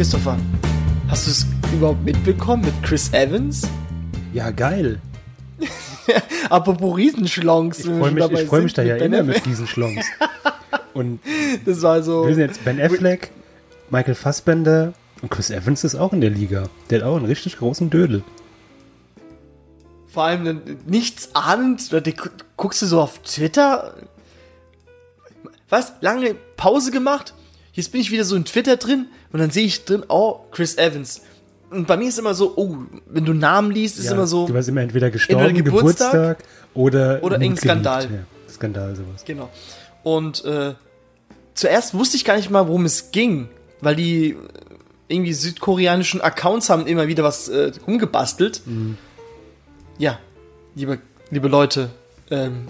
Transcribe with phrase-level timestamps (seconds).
[0.00, 0.38] Christopher,
[1.08, 3.68] hast du es überhaupt mitbekommen mit Chris Evans?
[4.32, 4.98] Ja, geil.
[6.48, 7.80] Apropos Riesenschlongs.
[7.80, 10.06] Ich freue mich, ich freu mich da ja immer mit diesen Schlongs.
[10.94, 11.20] Und
[11.66, 12.26] das war so.
[12.26, 13.30] wir sind jetzt Ben Affleck,
[13.90, 16.70] Michael Fassbender und Chris Evans ist auch in der Liga.
[16.88, 18.22] Der hat auch einen richtig großen Dödel.
[20.08, 23.96] Vor allem nichts ahnend, da gu- guckst du so auf Twitter.
[25.68, 25.92] Was?
[26.00, 27.34] Lange Pause gemacht?
[27.74, 30.76] Jetzt bin ich wieder so in Twitter drin und dann sehe ich drin, oh, Chris
[30.76, 31.22] Evans.
[31.70, 34.46] Und bei mir ist immer so, oh, wenn du Namen liest, ist Ja, immer so.
[34.46, 36.44] Du warst immer entweder gestorben, entweder Geburtstag Geburtstag,
[36.74, 37.56] oder oder irgendein.
[37.56, 38.04] Skandal.
[38.04, 39.24] Ja, Skandal, sowas.
[39.24, 39.48] Genau.
[40.02, 40.74] Und äh,
[41.54, 43.48] zuerst wusste ich gar nicht mal, worum es ging,
[43.80, 44.36] weil die äh,
[45.08, 48.62] irgendwie südkoreanischen Accounts haben immer wieder was äh, rumgebastelt.
[49.98, 50.18] Ja,
[50.74, 50.98] liebe,
[51.30, 51.90] liebe Leute,
[52.30, 52.68] ähm,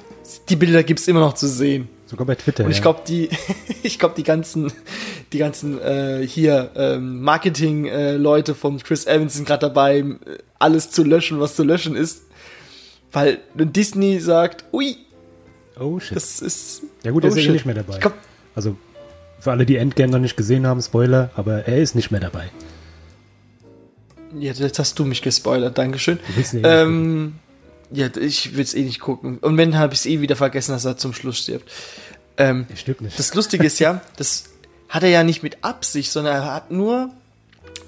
[0.48, 1.89] die Bilder gibt's immer noch zu sehen.
[2.11, 2.64] Sogar bei Twitter.
[2.64, 3.28] Und ich glaube, die,
[3.84, 4.72] ich glaube, die ganzen,
[5.33, 10.14] die ganzen äh, hier ähm, Marketing-Leute von Chris Evans sind gerade dabei, äh,
[10.58, 12.22] alles zu löschen, was zu löschen ist,
[13.12, 14.97] weil wenn Disney sagt, ui,
[15.78, 16.17] Oh shit.
[16.17, 17.98] das ist ja gut, oh er ist ja eh nicht mehr dabei.
[17.98, 18.14] Glaub,
[18.56, 18.77] Also
[19.39, 22.50] für alle, die Endgame noch nicht gesehen haben, Spoiler, aber er ist nicht mehr dabei.
[24.36, 26.19] Ja, jetzt hast du mich gespoilert, Dankeschön.
[26.36, 27.34] Eh Ähm,
[27.92, 29.38] ja, ich will's eh nicht gucken.
[29.38, 31.70] Und wenn, habe ich es eh wieder vergessen, dass er zum Schluss stirbt.
[32.36, 33.19] Ähm, Er stirbt nicht.
[33.19, 34.44] das Lustige ist ja, das
[34.88, 37.11] hat er ja nicht mit Absicht, sondern er hat nur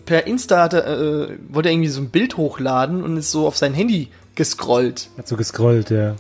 [0.06, 3.46] per Insta hat er, äh, wollte er irgendwie so ein Bild hochladen und ist so
[3.46, 5.08] auf sein Handy gescrollt.
[5.16, 6.16] hat so gescrollt, ja.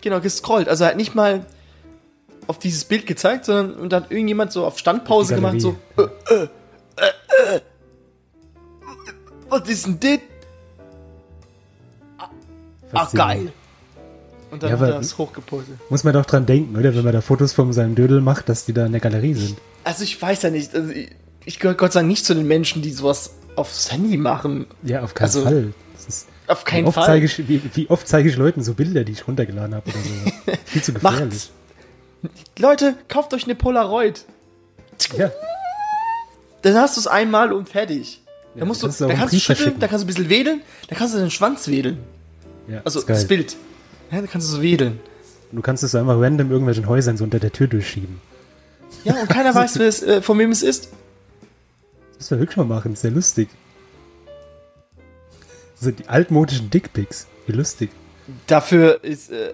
[0.00, 0.68] Genau, gescrollt.
[0.68, 1.46] Also er hat nicht mal
[2.48, 6.02] auf dieses Bild gezeigt, sondern und dann hat irgendjemand so auf Standpause gemacht, so, äh,
[6.02, 6.48] äh,
[6.96, 7.60] äh, äh,
[9.48, 10.18] was ist denn das?
[13.00, 13.44] Faszinierend.
[13.44, 13.52] geil.
[14.50, 15.76] Und dann Ja, er aber- das hochgepostet.
[15.90, 16.94] Muss man doch dran denken, oder?
[16.94, 19.56] Wenn man da Fotos von seinem Dödel macht, dass die da in der Galerie sind.
[19.84, 21.10] Also ich weiß ja nicht, also ich,
[21.44, 24.66] ich gehöre Gott sei Dank nicht zu den Menschen, die sowas aufs Handy machen.
[24.82, 25.72] Ja, auf keinen Also, Fall.
[26.48, 27.06] Auf wie, keinen oft Fall.
[27.06, 29.98] zeige ich, wie, wie oft zeige ich Leuten so Bilder, die ich runtergeladen habe oder
[29.98, 30.52] so.
[30.66, 31.20] Viel zu gefährlich.
[31.30, 31.50] Macht's.
[32.58, 34.24] Leute, kauft euch eine Polaroid.
[35.16, 35.30] Ja,
[36.62, 38.20] Dann hast du es einmal und fertig.
[38.54, 40.08] Da musst du, kannst du auch da einen kannst du schütteln, da kannst du ein
[40.08, 41.98] bisschen wedeln, da kannst du den Schwanz wedeln.
[42.72, 43.56] Ja Also das Bild.
[44.10, 45.00] Ja, da kannst du so wedeln.
[45.52, 48.20] Du kannst es so einfach random irgendwelchen Häusern so unter der Tür durchschieben.
[49.04, 50.88] Ja, und keiner weiß, wer es, äh, von wem es ist.
[52.18, 53.48] Das müssen wir wirklich mal machen, ist sehr lustig.
[55.78, 57.26] So die altmodischen Dickpics.
[57.46, 57.90] Wie lustig.
[58.46, 59.52] Dafür ist, äh,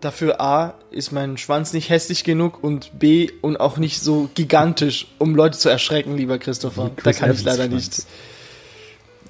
[0.00, 5.08] dafür A, ist mein Schwanz nicht hässlich genug und B, und auch nicht so gigantisch,
[5.18, 6.86] um Leute zu erschrecken, lieber Christopher.
[6.86, 8.06] Wie Da Chris kann ich Evans leider Schwanz.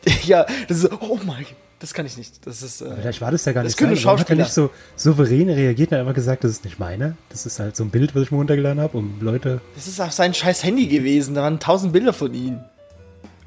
[0.06, 0.24] nicht.
[0.26, 2.46] Ja, das ist, oh mein Gott, das kann ich nicht.
[2.46, 4.04] Das ist, äh, Vielleicht war das ja gar Das nicht können sein.
[4.04, 7.16] Warum hat er nicht so souverän reagiert und hat einfach gesagt, das ist nicht meine.
[7.30, 9.60] Das ist halt so ein Bild, was ich mir runtergeladen habe, um Leute...
[9.74, 11.34] Das ist auf sein scheiß Handy gewesen.
[11.34, 12.60] Da waren tausend Bilder von ihm.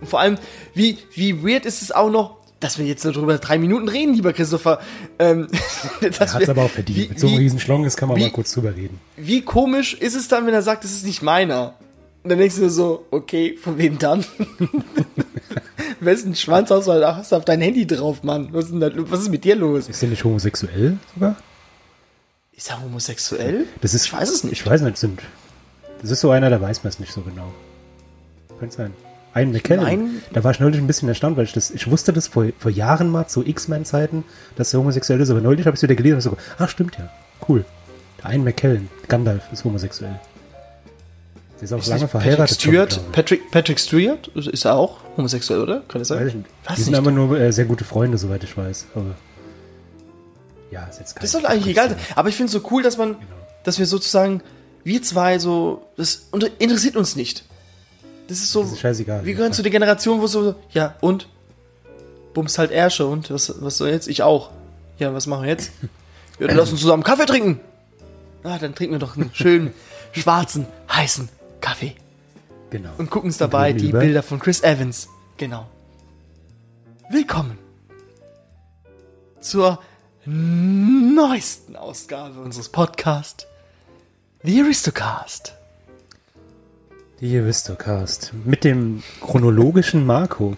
[0.01, 0.38] Und vor allem,
[0.73, 4.13] wie, wie weird ist es auch noch, dass wir jetzt nur drüber drei Minuten reden,
[4.13, 4.79] lieber Christopher.
[5.19, 5.47] Ähm,
[6.01, 6.97] Er hat es aber auch verdient.
[6.97, 8.99] Wie, Mit so einem wie, riesen Schlong, kann man wie- mal kurz drüber reden.
[9.17, 11.75] wie komisch ist es dann, wenn er sagt, das ist nicht meiner?
[12.23, 14.23] Und dann denkst du so, okay, von wem dann?
[16.00, 18.50] Wessen Schwanz hast du, hast du auf dein Handy drauf, Mann?
[18.51, 19.89] Was ist, denn da, was ist mit dir los?
[19.89, 21.35] Ist der nicht homosexuell sogar?
[22.53, 23.66] Ist er homosexuell?
[23.81, 24.53] Das ist, Ich weiß es nicht.
[24.53, 25.22] Ich weiß nicht, sind.
[26.01, 27.51] Das ist so einer, da weiß man es nicht so genau.
[28.59, 28.94] Könnte sein.
[29.34, 30.22] Ein McKellen.
[30.31, 32.72] Da war ich neulich ein bisschen erstaunt, weil ich das, ich wusste das vor, vor
[32.72, 34.23] Jahren mal, zu X-Men-Zeiten,
[34.55, 36.97] dass er homosexuell ist, aber neulich habe ich es wieder gelesen und so, ach stimmt
[36.97, 37.09] ja,
[37.50, 37.66] cool.
[38.19, 40.19] Der ein McKellen, Gandalf, ist homosexuell.
[41.59, 42.40] Der ist auch Ist lange verheiratet.
[42.40, 45.81] Patrick Stewart, schon, Patrick, Patrick Stewart ist er auch homosexuell, oder?
[45.88, 46.46] Kann das sein?
[46.66, 47.00] Weiß Die sind nicht.
[47.00, 48.88] aber nur äh, sehr gute Freunde, soweit ich weiß.
[48.96, 49.16] Aber
[50.72, 52.00] ja, ist jetzt kein Das soll eigentlich egal sein.
[52.16, 53.22] Aber ich finde es so cool, dass man, Genau.
[53.64, 54.41] dass wir sozusagen,
[54.84, 56.28] wir zwei so, das
[56.59, 57.46] interessiert uns nicht.
[58.28, 59.23] Das ist so, Das ist scheißegal.
[59.26, 61.28] wir gehören zu der Generation, wo so, ja, und?
[62.34, 64.08] Bums halt Ärsche und was, was soll jetzt?
[64.08, 64.49] Ich auch.
[64.97, 65.72] Ja, was machen wir jetzt?
[66.40, 67.59] Ja, dann lass uns zusammen Kaffee trinken.
[68.44, 69.72] Ah, dann trinken wir doch einen schönen,
[70.14, 71.29] schwarzen, heißen
[71.63, 71.95] Kaffee.
[72.71, 72.89] Genau.
[72.97, 75.07] Und gucken uns dabei die über- Bilder von Chris Evans.
[75.37, 75.65] Genau.
[77.09, 77.57] Willkommen
[79.39, 79.79] zur
[80.25, 83.47] neuesten Ausgabe unseres Podcasts,
[84.43, 85.53] The Aristocast.
[87.21, 88.33] Die Aristocast.
[88.43, 90.57] Mit dem chronologischen Marco.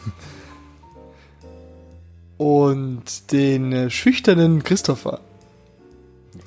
[2.38, 5.20] Und den äh, schüchternen Christopher.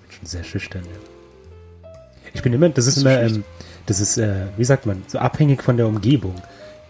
[0.08, 1.88] Schon sehr schüchtern, ja.
[2.34, 3.44] Ich bin immer, das ist immer, ähm,
[3.88, 6.34] das ist, äh, wie sagt man, so abhängig von der Umgebung.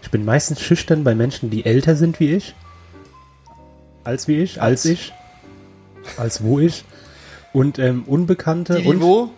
[0.01, 2.55] Ich bin meistens schüchtern bei Menschen, die älter sind wie ich.
[4.03, 4.85] Als wie ich, als, Als.
[4.85, 5.13] ich.
[6.17, 6.83] Als wo ich.
[7.53, 9.29] Und ähm, Unbekannte Die, die und, wo?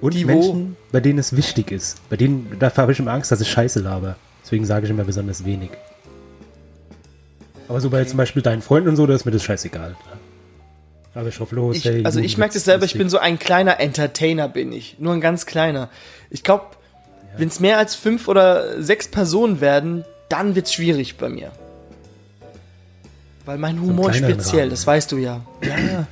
[0.00, 0.32] und die wo?
[0.32, 1.98] Menschen, bei denen es wichtig ist.
[2.10, 4.16] Bei denen, da habe ich immer Angst, dass ich Scheiße laber.
[4.44, 5.70] Deswegen sage ich immer besonders wenig.
[7.68, 9.94] Aber so bei zum Beispiel deinen Freunden und so, da ist mir das scheißegal.
[11.14, 11.76] Aber ich hoffe los.
[11.76, 12.98] Ich, hey, also ich merke das selber, ich lustig.
[13.00, 14.96] bin so ein kleiner Entertainer, bin ich.
[14.98, 15.90] Nur ein ganz kleiner.
[16.30, 16.66] Ich glaube,
[17.36, 21.52] wenn es mehr als fünf oder sechs Personen werden, dann wird's schwierig bei mir.
[23.44, 24.70] Weil mein Humor kleineren speziell, Rahmen.
[24.70, 25.40] das weißt du ja.
[25.62, 26.06] Ja, ja.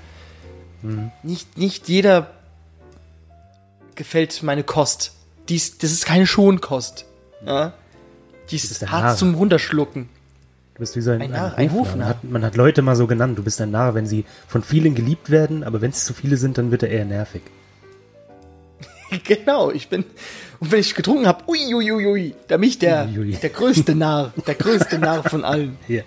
[0.82, 1.10] Mhm.
[1.22, 2.30] Nicht, nicht jeder
[3.94, 5.12] gefällt meine Kost.
[5.48, 7.06] Dies, das ist keine Schonkost.
[7.44, 7.72] Ja?
[8.50, 9.16] Die ist ein hart Narr.
[9.16, 10.08] zum Runterschlucken.
[10.74, 11.78] Du bist wie so ein, Ein Narr, ein Hofnarr.
[11.78, 11.96] Hofnarr.
[11.96, 13.38] Man hat, man hat Leute mal so genannt.
[13.38, 16.36] Du bist ein Narr, wenn sie von vielen geliebt werden, aber wenn es zu viele
[16.36, 17.42] sind, dann wird er eher nervig.
[19.24, 20.04] Genau, ich bin.
[20.58, 23.94] Und wenn ich getrunken habe, ui, ui, ui, da bin ich der, Ui, der größte
[23.94, 25.76] Narr, der größte Narr von allen.
[25.86, 26.04] Hier.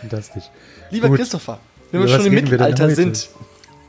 [0.00, 0.44] Fantastisch.
[0.90, 1.18] Lieber Gut.
[1.18, 1.60] Christopher,
[1.92, 3.28] wenn wir schon im Mittelalter sind.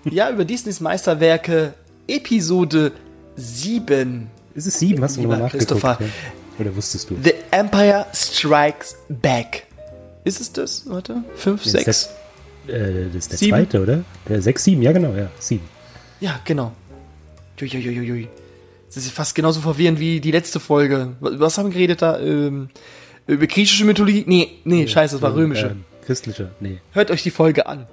[0.06, 1.74] Ja, über Disneys Meisterwerke,
[2.08, 2.92] Episode
[3.36, 4.30] 7.
[4.56, 5.04] Ist es sieben?
[5.04, 5.70] Hast du nochmal nachgeguckt?
[5.72, 5.98] Christopher.
[6.00, 6.08] ja?
[6.60, 7.18] Oder wusstest du?
[7.24, 9.66] The Empire Strikes Back.
[10.24, 10.84] Ist es das?
[10.88, 11.84] Warte, 5, Nee, 6?
[11.86, 12.10] sechs.
[12.68, 13.52] Äh, das ist der Sieben.
[13.58, 14.04] zweite, oder?
[14.30, 15.30] Der sechs, sieben, ja genau, ja.
[15.40, 15.68] Sieben.
[16.20, 16.74] Ja, genau.
[17.62, 18.28] Uiuiuiui.
[18.88, 21.16] Das ist fast genauso verwirrend wie die letzte Folge.
[21.20, 22.20] Was haben wir geredet da?
[22.20, 22.70] Ähm,
[23.28, 24.24] über griechische Mythologie?
[24.28, 25.68] Nee, nee, scheiße, das war römische.
[25.68, 26.80] Ähm, christliche, nee.
[26.92, 27.88] Hört euch die Folge an.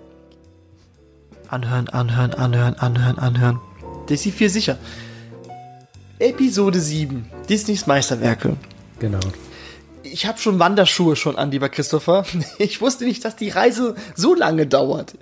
[1.49, 3.61] Anhören, anhören, anhören, anhören, anhören.
[4.09, 4.79] Das ist vier sicher.
[6.19, 7.27] Episode 7.
[7.49, 8.57] Disneys Meisterwerke.
[8.99, 9.21] Genau.
[10.03, 12.25] Ich habe schon Wanderschuhe schon an, lieber Christopher.
[12.59, 15.15] Ich wusste nicht, dass die Reise so lange dauert.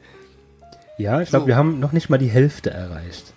[0.96, 1.48] Ja, ich glaube, So.
[1.48, 3.34] wir haben noch nicht mal die Hälfte erreicht.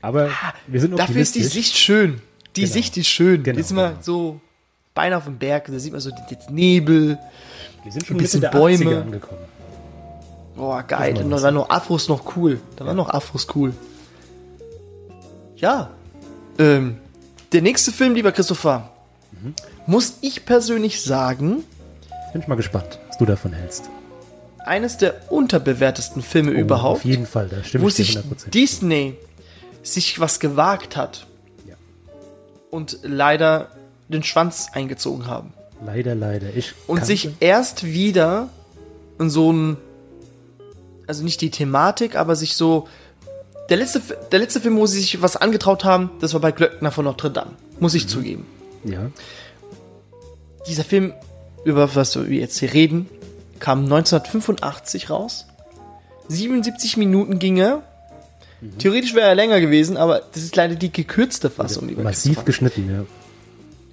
[0.00, 0.30] Aber
[0.66, 1.42] wir sind Ah, Dafür ist die.
[1.42, 2.20] Sicht schön.
[2.56, 2.72] Die Genau.
[2.72, 3.42] Sicht ist schön.
[3.42, 4.00] Genau, ist immer genau.
[4.02, 4.40] so
[4.94, 5.66] Beine auf dem Berg.
[5.66, 7.18] Da sieht man so jetzt Nebel.
[7.84, 8.84] Wir sind schon ein bisschen Bäume.
[8.84, 9.40] 80er angekommen.
[10.56, 11.16] Oh, geil.
[11.22, 12.60] Und da waren noch Afros noch cool.
[12.76, 13.72] Da waren noch Afros cool.
[15.56, 15.90] Ja.
[16.58, 16.98] Ähm,
[17.52, 18.90] der nächste Film, lieber Christopher,
[19.32, 19.54] Mhm.
[19.86, 21.64] muss ich persönlich sagen,
[22.32, 23.88] Bin ich mal gespannt, was du davon hältst.
[24.66, 28.16] eines der unterbewertesten Filme Oh, überhaupt, Auf jeden Fall, da stimme wo ich dir sich
[28.18, 28.50] 100%.
[28.52, 29.14] Disney
[29.82, 31.26] sich was gewagt hat
[31.66, 31.74] Ja.
[32.70, 33.70] und leider
[34.08, 35.52] den Schwanz eingezogen haben.
[35.84, 36.54] Leider, leider.
[36.56, 38.48] Ich Und sich erst wieder
[39.18, 39.76] in so ein,
[41.06, 42.88] also nicht die Thematik, aber sich so,
[43.68, 44.00] der letzte,
[44.32, 47.30] der letzte Film, wo sie sich was angetraut haben, das war bei Glöckner von Notre
[47.30, 47.52] Dame.
[47.80, 47.96] Muss Mhm.
[47.98, 48.46] ich zugeben.
[48.84, 49.10] Ja,
[50.66, 51.12] Dieser Film,
[51.64, 53.08] über was wir jetzt hier reden,
[53.58, 55.46] kam 1985 raus.
[56.28, 57.82] 77 Minuten ging er.
[58.60, 58.78] Mhm.
[58.78, 61.88] Theoretisch wäre er länger gewesen, aber das ist leider die gekürzte Fassung.
[61.88, 63.04] lieber massiv geschnitten, ja.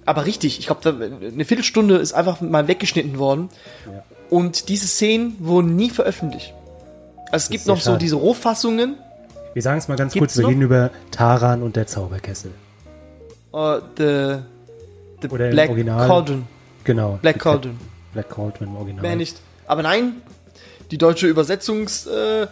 [0.04, 3.48] Aber richtig, ich glaube, eine Viertelstunde ist einfach mal weggeschnitten worden.
[3.86, 4.04] Ja.
[4.30, 6.54] Und diese Szenen wurden nie veröffentlicht.
[7.32, 7.98] Also es gibt noch so schade.
[7.98, 8.96] diese Rohfassungen.
[9.54, 10.50] Wir sagen es mal ganz Gibt's kurz, wir noch?
[10.50, 12.52] reden über Taran und der Zauberkessel.
[13.52, 14.36] Uh, the
[15.22, 16.06] the Oder Black Original.
[16.06, 16.46] Cauldron.
[16.84, 17.18] Genau.
[17.22, 17.78] Black Cauldron.
[18.12, 19.02] Black Cauldron im Original.
[19.02, 19.40] Mehr nicht.
[19.66, 20.22] Aber nein,
[20.90, 22.48] die deutsche Übersetzungsmaschinerie.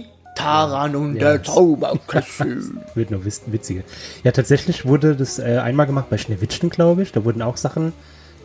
[0.00, 0.04] Äh,
[0.34, 1.32] Taran und Ja.
[1.32, 2.62] der Zauberkessel.
[2.94, 3.82] Wird wis- witziger.
[4.22, 7.12] Ja, tatsächlich wurde das äh, einmal gemacht bei Schneewittchen, glaube ich.
[7.12, 7.92] Da wurden auch Sachen,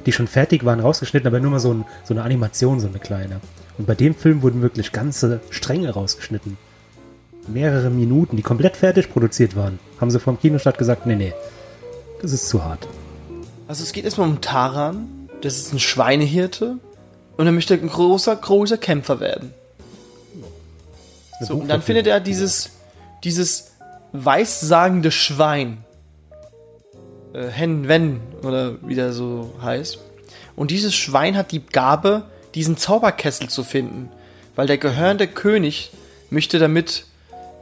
[0.05, 2.99] die schon fertig waren, rausgeschnitten, aber nur mal so, ein, so eine Animation, so eine
[2.99, 3.41] kleine.
[3.77, 6.57] Und bei dem Film wurden wirklich ganze Stränge rausgeschnitten.
[7.47, 9.79] Mehrere Minuten, die komplett fertig produziert waren.
[9.99, 11.33] Haben sie vom Kinostart gesagt, nee, nee,
[12.21, 12.87] das ist zu hart.
[13.67, 15.07] Also es geht erstmal um Taran.
[15.41, 16.77] Das ist ein Schweinehirte.
[17.37, 19.53] Und er möchte ein großer, großer Kämpfer werden.
[21.41, 22.71] So, und dann findet er dieses,
[23.23, 23.71] dieses
[24.11, 25.83] weissagende Schwein.
[27.33, 29.99] Äh, Hen Wen, oder wie der so heißt.
[30.55, 32.23] Und dieses Schwein hat die Gabe,
[32.55, 34.09] diesen Zauberkessel zu finden.
[34.55, 35.91] Weil der gehörnte König
[36.29, 37.05] möchte damit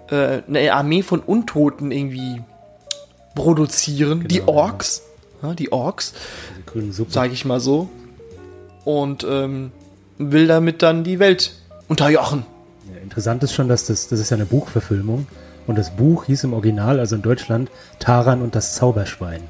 [0.09, 2.41] äh, eine Armee von Untoten irgendwie
[3.35, 4.27] produzieren.
[4.27, 4.57] die Genau, ja.
[4.57, 5.03] Orks.
[5.43, 6.13] Ja, die Orks
[7.09, 7.89] sage ich mal so.
[8.83, 9.71] Und ähm,
[10.17, 11.53] will damit dann die Welt
[11.87, 12.45] unterjochen.
[13.01, 15.27] Interessant ist schon, dass das, das ist ja eine Buchverfilmung.
[15.65, 19.41] Und das Buch hieß im Original, also in Deutschland, Taran und das Zauberschwein.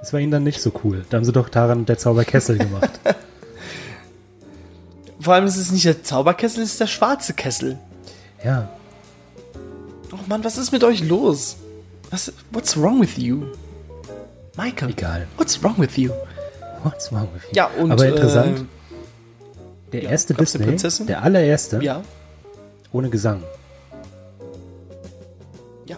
[0.00, 1.04] Das war ihnen dann nicht so cool.
[1.10, 2.90] Da haben sie doch Taran und der Zauberkessel gemacht.
[5.20, 7.78] Vor allem ist es nicht der Zauberkessel, es ist der schwarze Kessel.
[8.42, 8.68] ja,
[10.12, 11.56] Oh Mann, was ist mit euch los?
[12.10, 13.44] Was, what's wrong with you?
[14.56, 15.28] Michael, egal.
[15.36, 16.10] what's wrong with you?
[16.82, 17.50] What's wrong with you?
[17.52, 18.64] Ja, und Aber interessant, äh,
[19.92, 21.06] der erste gab's eine Disney, Prinzessin?
[21.06, 22.02] der allererste, ja,
[22.92, 23.42] ohne Gesang.
[25.86, 25.96] ja.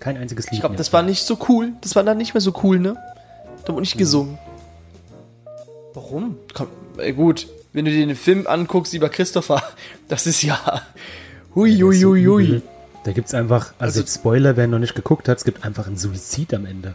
[0.00, 1.72] Kein einziges Lied Ich glaube, das war nicht so cool.
[1.80, 2.96] Das war dann nicht mehr so cool, ne?
[3.64, 4.38] Da wurde nicht gesungen.
[5.94, 6.36] Warum?
[6.52, 9.62] Komm, ey, gut, wenn du dir den Film anguckst, lieber Christopher,
[10.08, 10.82] das ist ja.
[11.54, 12.62] Hui, hui, hui, hui.
[13.04, 15.96] Da gibt's einfach, also, Also- Spoiler, wer noch nicht geguckt hat, es gibt einfach einen
[15.96, 16.94] Suizid am Ende.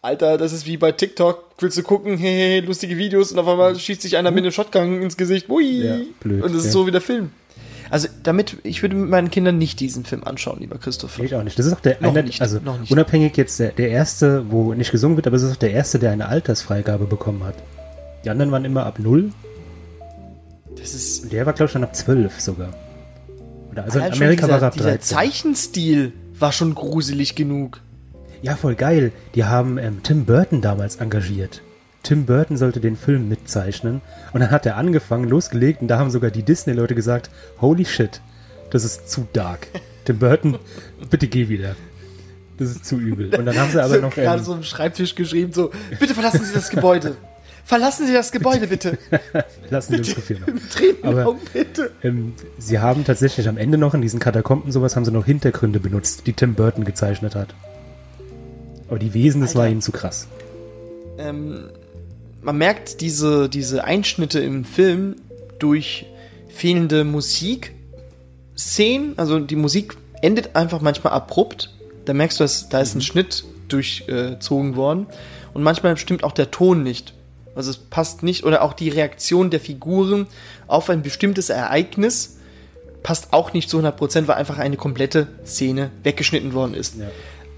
[0.02, 1.56] Alter, das ist wie bei TikTok.
[1.60, 5.02] Willst du gucken, hey, lustige Videos und auf einmal schießt sich einer mit einem Shotgun
[5.02, 5.50] ins Gesicht.
[5.50, 5.86] Ui.
[5.86, 6.72] Ja, blöd, und das ist ja.
[6.72, 7.32] so wie der Film.
[7.92, 11.24] Also damit, ich würde mit meinen Kindern nicht diesen Film anschauen, lieber Christopher.
[11.24, 11.58] Ich auch nicht.
[11.58, 12.92] Das ist auch der, Noch einer, nicht, also noch nicht.
[12.92, 15.98] unabhängig jetzt der, der erste, wo nicht gesungen wird, aber es ist auch der erste,
[15.98, 17.56] der eine Altersfreigabe bekommen hat.
[18.24, 19.32] Die anderen waren immer ab null.
[20.78, 22.70] Das ist Und der war, glaube ich, schon ab zwölf sogar.
[23.72, 25.02] Oder also in Amerika dieser, war er ab dieser 13.
[25.02, 27.82] Zeichenstil war schon gruselig genug.
[28.42, 29.12] Ja, voll geil.
[29.36, 31.62] Die haben ähm, Tim Burton damals engagiert.
[32.04, 34.02] Tim Burton sollte den Film mitzeichnen.
[34.34, 35.82] Und dann hat er angefangen, losgelegt.
[35.82, 37.30] Und da haben sogar die Disney-Leute gesagt,
[37.60, 38.22] holy shit,
[38.70, 39.68] das ist zu dark.
[40.06, 40.58] Tim Burton,
[41.10, 41.76] bitte geh wieder.
[42.58, 43.34] Das ist zu übel.
[43.36, 44.16] Und dann haben sie aber so noch...
[44.16, 47.16] gerade Ähm, so am Schreibtisch geschrieben, so, bitte verlassen Sie das Gebäude.
[47.66, 48.98] Verlassen Sie das Gebäude, bitte.
[49.70, 50.48] lassen wir uns so viel noch.
[50.72, 51.92] Tränen Aber- bitte.
[52.04, 55.80] Ähm, sie haben tatsächlich am Ende noch in diesen Katakomben sowas, haben sie noch Hintergründe
[55.80, 57.54] benutzt, die Tim Burton gezeichnet hat.
[58.90, 59.72] Aber die Wesen, das war Alter.
[59.72, 60.28] ihnen zu krass.
[61.18, 61.70] ähm,
[62.42, 65.16] man merkt diese, diese Einschnitte im Film
[65.60, 66.06] durch
[66.48, 67.74] fehlende Musikszenen.
[69.18, 71.74] Also die Musik endet einfach manchmal abrupt.
[72.06, 75.08] Da merkst du, dass da ist ein Schnitt durchzogen worden.
[75.54, 77.14] Und manchmal stimmt auch der Ton nicht.
[77.56, 78.46] Also es passt nicht.
[78.46, 80.28] Oder auch die Reaktion der Figuren
[80.68, 82.38] auf ein bestimmtes Ereignis
[83.04, 86.96] passt auch nicht zu 100%, weil einfach eine komplette Szene weggeschnitten worden ist.
[86.98, 87.08] Ja.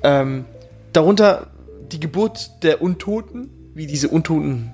[0.03, 0.45] Ähm,
[0.93, 1.47] darunter
[1.91, 4.71] die Geburt der Untoten, wie diese Untoten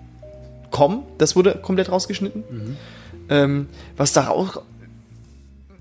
[0.71, 2.43] kommen, das wurde komplett rausgeschnitten.
[3.29, 4.61] Ähm, was da auch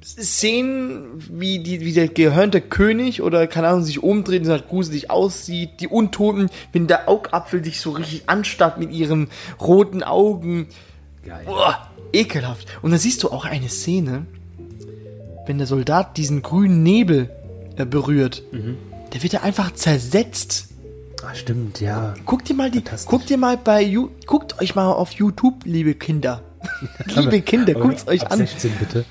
[0.06, 5.10] Szenen, wie, die, wie der gehörnte König oder keine Ahnung sich umdreht und halt gruselig
[5.10, 9.28] aussieht, die Untoten, wenn der Augapfel dich so richtig anstarrt mit ihren
[9.60, 10.68] roten Augen.
[11.24, 11.42] Geil.
[11.44, 12.68] Boah, ekelhaft.
[12.82, 14.26] Und dann siehst du auch eine Szene,
[15.46, 17.30] wenn der Soldat diesen grünen Nebel
[17.76, 18.44] äh, berührt,
[19.12, 20.68] der wird ja einfach zersetzt.
[21.24, 22.14] Ah, stimmt, ja.
[22.24, 25.94] Guckt dir mal die, guckt dir mal bei, You- guckt euch mal auf YouTube, liebe
[25.94, 26.42] Kinder.
[27.06, 28.38] liebe Kinder, guckt's euch an.
[28.38, 29.04] 16 bitte.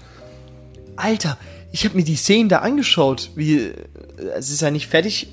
[0.96, 1.38] Alter,
[1.72, 3.72] ich habe mir die Szenen da angeschaut, wie
[4.36, 5.28] es ist ja nicht fertig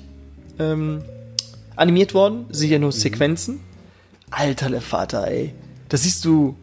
[0.59, 1.03] ähm,
[1.75, 2.93] animiert worden, es sind ja nur Mhm.
[2.97, 3.59] Sequenzen.
[4.29, 5.53] Alter, der Vater, ey.
[5.89, 6.55] Da siehst du.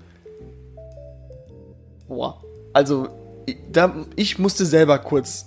[2.08, 2.42] Boah.
[2.72, 3.08] Also,
[3.70, 5.46] da, ich musste selber kurz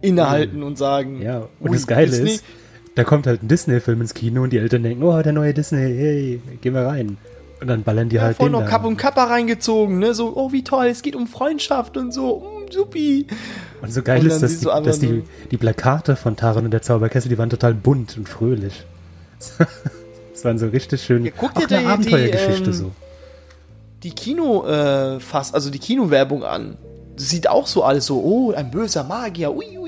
[0.00, 1.20] innehalten und sagen.
[1.22, 2.30] Ja, und das Geile Disney.
[2.30, 2.44] ist,
[2.94, 5.78] da kommt halt ein Disney-Film ins Kino und die Eltern denken, oh, der neue Disney,
[5.78, 7.18] hey, gehen wir rein.
[7.60, 8.66] Und dann ballern die Ja, halt voll den noch.
[8.66, 10.12] Kapp und Kappa reingezogen, ne?
[10.14, 13.26] So, oh, wie toll, es geht um Freundschaft und so, mm, supi.
[13.80, 16.70] Und so geil Und ist, dass, die, einfach dass die, die Plakate von Taron und
[16.70, 18.84] der Zauberkessel, die waren total bunt und fröhlich.
[20.32, 21.24] Das waren so richtig schön.
[21.24, 22.92] Ja, guck auch dir eine die- Abenteuergeschichte die, ähm, so.
[24.02, 26.76] die Kino äh, fast, also die Kinowerbung an.
[27.16, 29.85] Das sieht auch so alles so, oh, ein böser Magier, ui, ui.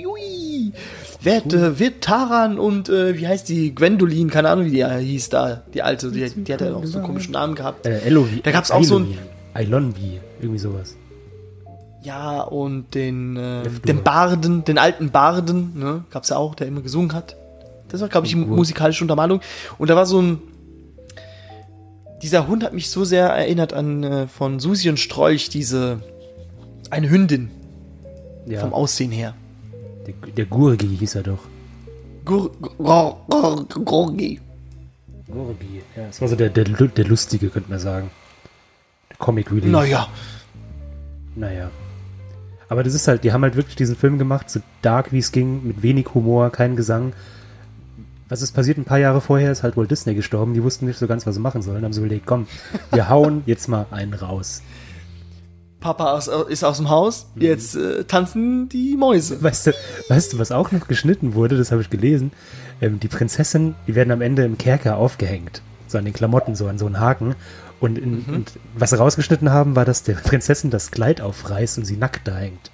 [1.28, 5.28] Wird, äh, wird Taran und, äh, wie heißt die, Gwendolin, keine Ahnung, wie die hieß
[5.28, 7.86] da, die alte, die, die hat ja auch so einen komischen Namen gehabt.
[7.86, 8.40] Äh, Elovi.
[8.42, 9.18] Da gab's auch so ein-
[9.54, 10.96] Eilonvi, irgendwie sowas.
[12.02, 16.80] Ja, und den, äh, den Barden, den alten Barden, ne, gab's ja auch, der immer
[16.80, 17.36] gesungen hat.
[17.88, 19.40] Das war, glaube ich, die musikalische Untermalung.
[19.78, 20.38] Und da war so ein,
[22.22, 26.00] dieser Hund hat mich so sehr erinnert an, äh, von Susi und Strolch, diese,
[26.90, 27.50] eine Hündin
[28.46, 29.34] Ja, vom Aussehen her.
[30.08, 31.40] Der, der Gurgi hieß er doch.
[32.24, 34.40] Gur, Gorgi.
[35.26, 36.06] Gurgi, ja.
[36.06, 38.10] Das war so der, der, der Lustige, könnte man sagen.
[39.10, 39.70] Der Comic Relief.
[39.70, 40.08] Naja,
[41.34, 41.70] Naja.
[42.70, 45.32] Aber das ist halt, die haben halt wirklich diesen Film gemacht, so dark wie es
[45.32, 47.14] ging, mit wenig Humor, kein Gesang.
[48.28, 48.76] Was ist passiert?
[48.76, 50.52] Ein paar Jahre vorher ist halt Walt Disney gestorben.
[50.52, 51.82] Die wussten nicht so ganz, was sie machen sollen.
[51.82, 52.46] Haben sie überlegt, komm,
[52.92, 54.62] wir hauen jetzt mal einen raus.
[55.80, 57.42] Papa ist, ist aus dem Haus, Mhm.
[57.42, 59.42] jetzt äh, tanzen die Mäuse.
[59.42, 59.72] Weißt du,
[60.08, 61.56] weißt du, was auch noch geschnitten wurde?
[61.56, 62.32] Das habe ich gelesen.
[62.80, 65.62] Ähm, die Prinzessin, die werden am Ende im Kerker aufgehängt.
[65.86, 67.34] So an den Klamotten, so an so einen Haken.
[67.80, 71.84] Und, in, und was sie rausgeschnitten haben, war, dass der Prinzessin das Kleid aufreißt und
[71.84, 72.70] sie nackt da hängt.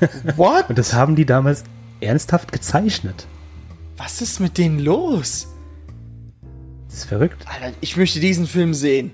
[0.36, 0.68] What?
[0.68, 1.64] Und das haben die damals
[2.00, 3.26] ernsthaft gezeichnet.
[3.96, 5.46] Was ist mit denen los?
[6.88, 7.44] Das ist verrückt.
[7.46, 9.12] Alter, ich möchte diesen Film sehen.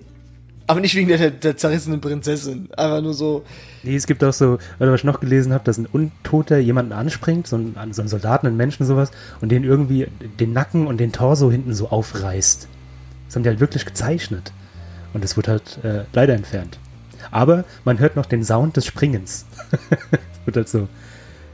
[0.70, 2.68] Aber nicht wegen der, der zerrissenen Prinzessin.
[2.76, 3.44] Einfach nur so,
[3.82, 7.48] Nee, es gibt auch so, was ich noch gelesen habe, dass ein Untoter jemanden anspringt,
[7.48, 9.10] so ein, so einen Soldaten, einen Menschen, sowas,
[9.40, 10.06] und den irgendwie
[10.38, 12.68] den Nacken und den Torso hinten so aufreißt.
[13.26, 14.52] Das haben die halt wirklich gezeichnet.
[15.12, 16.78] Und das wird halt äh, leider entfernt.
[17.32, 19.46] Aber man hört noch den Sound des Springens.
[19.70, 20.88] das wird halt so,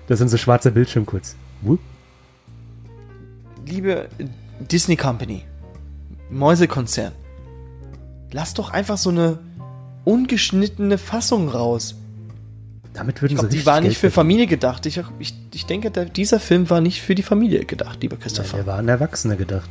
[0.09, 1.37] das sind so schwarzer Bildschirm kurz.
[1.63, 1.81] Wupp.
[3.65, 4.11] liebe
[4.61, 5.45] Disney Company,
[6.29, 7.13] Mäusekonzern,
[8.33, 9.39] lass doch einfach so eine
[10.05, 11.97] ungeschnittene Fassung raus.
[12.93, 14.11] Damit würden Ich glaube, sie die war nicht Geld für.
[14.11, 14.87] Familie gedacht.
[14.87, 18.23] Ich, ich, ich denke, der, dieser Film war nicht für die Familie gedacht, lieber Nein,
[18.23, 18.57] Christopher.
[18.59, 19.69] der war an Erwachsene gedacht.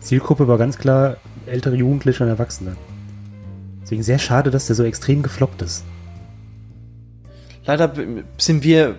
[0.00, 2.76] Zielgruppe war ganz klar ältere Jugendliche und Erwachsene.
[3.82, 5.84] Deswegen sehr schade, dass der so extrem gefloppt ist.
[7.66, 7.92] Leider
[8.38, 8.96] sind wir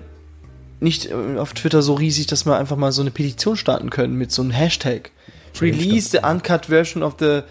[0.79, 4.15] nicht äh, auf Twitter so riesig, dass wir einfach mal so eine Petition starten können
[4.15, 5.11] mit so einem Hashtag.
[5.61, 7.41] Release the uncut version of the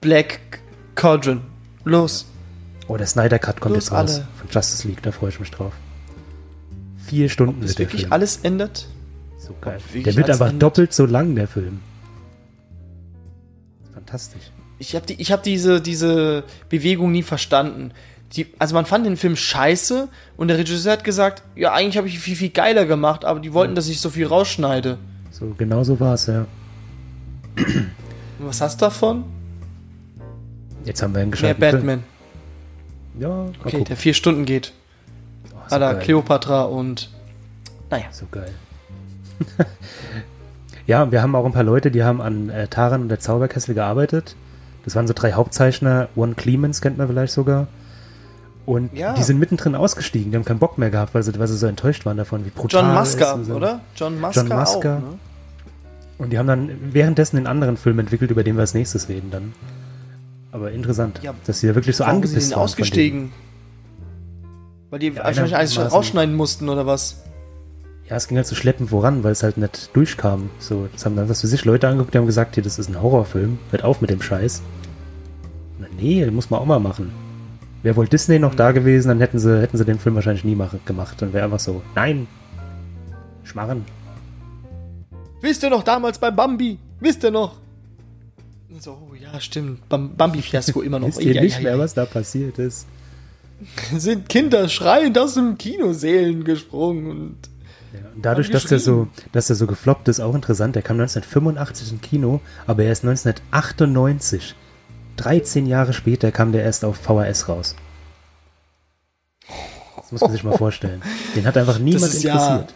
[0.00, 0.60] Black
[0.94, 1.40] Cauldron.
[1.84, 2.26] Los.
[2.88, 4.14] Oh, der Snyder Cut kommt Bloß jetzt raus.
[4.16, 4.28] alle.
[4.38, 5.72] Von Justice League, da freue ich mich drauf.
[7.06, 8.12] Vier Stunden Das wird der wirklich Film.
[8.12, 8.86] alles ändert.
[9.38, 9.78] so geil.
[9.94, 10.62] Der wird einfach ändert.
[10.62, 11.80] doppelt so lang, der Film.
[13.92, 14.42] Fantastisch.
[14.78, 17.92] Ich habe die, ich hab diese, diese Bewegung nie verstanden.
[18.32, 22.08] Die, also man fand den Film scheiße und der Regisseur hat gesagt, ja, eigentlich habe
[22.08, 24.98] ich ihn viel, viel geiler gemacht, aber die wollten, dass ich so viel rausschneide.
[25.30, 26.46] So, genau so war es, ja.
[27.56, 29.24] Und was hast du davon?
[30.84, 32.02] Jetzt haben wir einen Mehr gescheiten Batman.
[33.14, 33.22] Film.
[33.22, 33.28] Ja,
[33.60, 33.84] Okay, gucken.
[33.84, 34.72] der vier Stunden geht.
[35.54, 35.98] Oh, so, geil.
[36.00, 37.10] Cleopatra und.
[37.90, 38.06] Naja.
[38.10, 38.50] so geil.
[40.86, 43.74] ja, wir haben auch ein paar Leute, die haben an äh, Taran und der Zauberkessel
[43.74, 44.36] gearbeitet.
[44.84, 46.08] Das waren so drei Hauptzeichner.
[46.16, 47.68] One Clemens kennt man vielleicht sogar.
[48.66, 49.14] Und Ja.
[49.14, 50.30] die sind mittendrin ausgestiegen.
[50.32, 52.50] Die haben keinen Bock mehr gehabt, weil sie, weil sie so enttäuscht waren davon, wie
[52.50, 53.54] brutal John Musker, so.
[53.54, 53.80] oder?
[53.96, 54.40] John Musker.
[54.46, 54.96] John Musker.
[54.96, 55.18] Auch, ne?
[56.18, 59.30] Und die haben dann währenddessen einen anderen Film entwickelt, über den wir als nächstes reden
[59.30, 59.52] dann.
[60.54, 63.32] Aber interessant, Ja, dass sie da wirklich so Warum sind angepisst die von ausgestiegen?
[64.88, 67.24] Weil die Ja, wahrscheinlich alles schon rausschneiden mussten, oder was?
[68.08, 70.50] Ja, es ging halt so schleppend voran, weil es halt nicht durchkam.
[70.60, 72.88] So, das haben dann was für sich Leute angeguckt, die haben gesagt, hier, das ist
[72.88, 74.62] ein Horrorfilm, hört auf mit dem Scheiß.
[75.80, 77.10] Na, nee, den muss man auch mal machen.
[77.82, 80.54] Wäre wohl Disney noch da gewesen, dann hätten sie, hätten sie den Film wahrscheinlich nie
[80.54, 81.20] machen, gemacht.
[81.20, 82.28] Dann wäre einfach so, nein,
[83.42, 83.84] schmarren.
[85.40, 86.78] Wisst ihr noch damals bei Bambi?
[87.00, 87.63] Wisst ihr noch?
[88.80, 89.88] So, oh ja, stimmt.
[89.88, 91.08] Bam Bambi-Fiasko immer noch.
[91.08, 91.78] Wisst ihr Ja, nicht ja, mehr, ja.
[91.78, 92.86] was da passiert ist?
[93.96, 97.36] Sind Kinder schreiend aus dem Kinosälen gesprungen und.
[98.20, 100.74] Dadurch, dass der, so, dass der so gefloppt ist, auch interessant.
[100.74, 104.56] Der kam 1985 im Kino, aber er ist 1998.
[105.16, 107.76] 13 Jahre später kam der erst auf VHS raus.
[109.96, 111.02] Das muss man sich mal vorstellen.
[111.36, 112.74] Den hat einfach niemand ist ja- interessiert.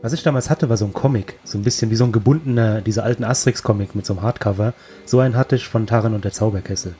[0.00, 1.38] Was ich damals hatte, war so ein Comic.
[1.44, 4.74] So ein bisschen wie so ein gebundener, dieser alten Asterix-Comic mit so einem Hardcover.
[5.04, 6.94] So einen hatte ich von Taran und der Zauberkessel.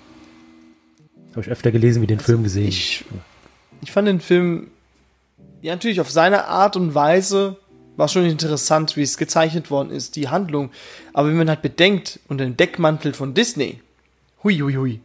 [1.31, 2.67] Habe ich öfter gelesen wie den Film gesehen.
[2.67, 3.05] Also Ich,
[3.83, 4.69] ich fand den Film,
[5.63, 7.57] ja, natürlich auf seine Art und Weise
[7.97, 10.71] war schon interessant, wie es gezeichnet worden ist, die Handlung.
[11.13, 13.81] Aber wenn man halt bedenkt, unter dem Deckmantel von Disney,
[14.43, 15.01] hui, hui, hui,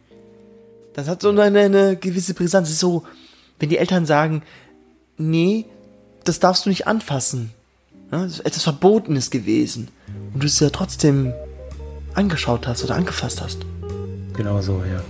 [0.94, 2.68] das hat so eine, eine gewisse Brisanz.
[2.68, 3.04] Es ist so,
[3.58, 4.42] wenn die Eltern sagen,
[5.16, 5.66] nee,
[6.24, 7.52] das darfst du nicht anfassen.
[8.10, 9.88] Ist etwas Verbotenes gewesen.
[10.32, 11.32] Und du es ja trotzdem
[12.14, 13.58] angeschaut hast oder angefasst hast.
[14.34, 15.00] genau so, ja.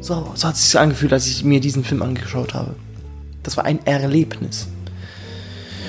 [0.00, 2.74] So, so hat es sich angefühlt, als ich mir diesen Film angeschaut habe.
[3.42, 4.66] Das war ein Erlebnis.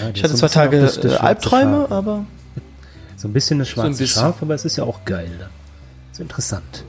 [0.01, 1.91] ja Ich hatte so zwei Tage das- das äh, Albträume, Schaf.
[1.91, 2.25] aber
[3.17, 4.21] So ein bisschen das schwarze bisschen.
[4.21, 5.29] Schaf, aber es ist ja auch geil.
[5.39, 5.49] Ne?
[6.11, 6.83] So interessant.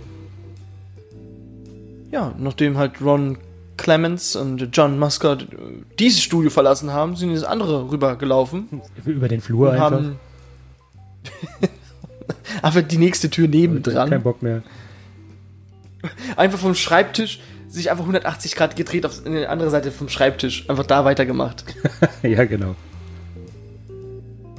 [2.11, 3.39] ja, nachdem halt Ron
[3.77, 5.37] Clements und John äh,
[5.99, 9.91] dieses Studio verlassen haben, sind ins andere rübergelaufen Über den Flur und einfach.
[9.91, 10.19] haben
[12.63, 14.63] einfach die nächste Tür Kein nebendran, Bock mehr.
[16.37, 17.41] einfach vom Schreibtisch
[17.75, 21.65] sich einfach 180 Grad gedreht auf die andere Seite vom Schreibtisch, einfach da weitergemacht.
[22.23, 22.77] ja, genau.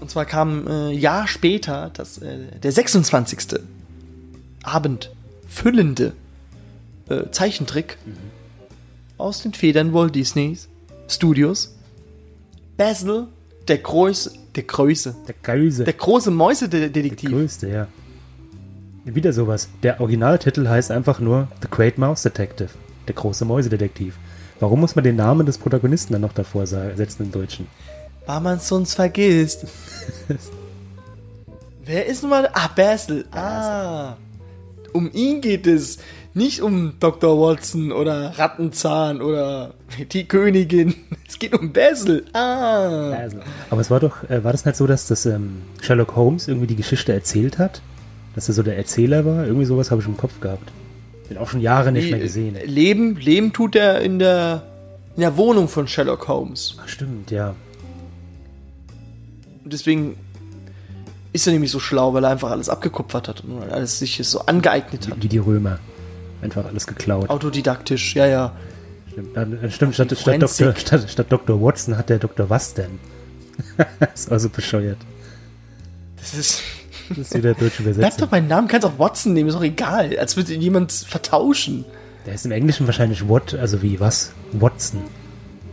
[0.01, 3.59] Und zwar kam äh, Jahr später das, äh, der 26.
[4.63, 6.13] abendfüllende
[7.09, 7.97] äh, Zeichentrick
[9.17, 10.67] aus den Federn Walt Disneys
[11.07, 11.75] Studios.
[12.77, 13.27] Basil,
[13.67, 15.83] der Größe, der Größe, Der Geuse.
[15.85, 17.29] der große Der Mäusedetektiv.
[17.29, 17.87] größte, ja.
[19.05, 19.69] Wieder sowas.
[19.83, 22.69] Der Originaltitel heißt einfach nur The Great Mouse Detective.
[23.07, 24.17] Der große Mäusedetektiv.
[24.59, 27.67] Warum muss man den Namen des Protagonisten dann noch davor setzen im Deutschen?
[28.25, 29.65] Weil man sonst vergisst.
[31.85, 32.49] Wer ist nun mal?
[32.53, 33.25] Ah, Basil.
[33.31, 34.15] Ah.
[34.91, 35.99] Um ihn geht es.
[36.35, 37.39] Nicht um Dr.
[37.39, 39.73] Watson oder Rattenzahn oder
[40.11, 40.93] die Königin.
[41.27, 42.23] Es geht um Basil.
[42.33, 43.17] Ah.
[43.71, 46.67] Aber es war doch, äh, war das nicht so, dass das ähm, Sherlock Holmes irgendwie
[46.67, 47.81] die Geschichte erzählt hat?
[48.35, 49.45] Dass er so der Erzähler war?
[49.45, 50.71] Irgendwie sowas habe ich im Kopf gehabt.
[51.27, 52.55] Bin auch schon Jahre nicht mehr gesehen.
[52.55, 54.63] äh, Leben, Leben tut er in der,
[55.15, 56.77] in der Wohnung von Sherlock Holmes.
[56.83, 57.55] Ach, stimmt, ja.
[59.63, 60.15] Und deswegen
[61.33, 64.41] ist er nämlich so schlau, weil er einfach alles abgekupfert hat und alles sich so
[64.41, 65.23] angeeignet hat.
[65.23, 65.79] Wie die Römer.
[66.45, 67.29] Einfach alles geklaut.
[67.29, 68.55] Autodidaktisch, ja, ja.
[69.11, 70.79] Stimmt, dann- stimmt statt, statt, Dr., Forensik.
[70.79, 71.61] statt, statt Dr.
[71.61, 72.49] Watson hat der Dr.
[72.49, 72.99] Was denn?
[74.13, 74.97] ist also bescheuert.
[76.17, 76.61] Das ist.
[77.09, 78.29] Das ist wieder deutsche Bleib doch Übersetzung.
[78.29, 80.17] beim Namen, kannst auch Watson nehmen, ist auch egal.
[80.17, 81.85] Als würde jemand vertauschen.
[82.25, 84.31] Der ist im Englischen wahrscheinlich What, also wie was?
[84.53, 85.01] Watson.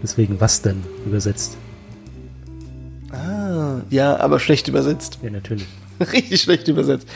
[0.02, 1.56] Deswegen was denn übersetzt.
[3.12, 5.18] Ah, ja, aber schlecht übersetzt.
[5.22, 5.66] Ja, natürlich.
[6.12, 7.06] Richtig schlecht übersetzt.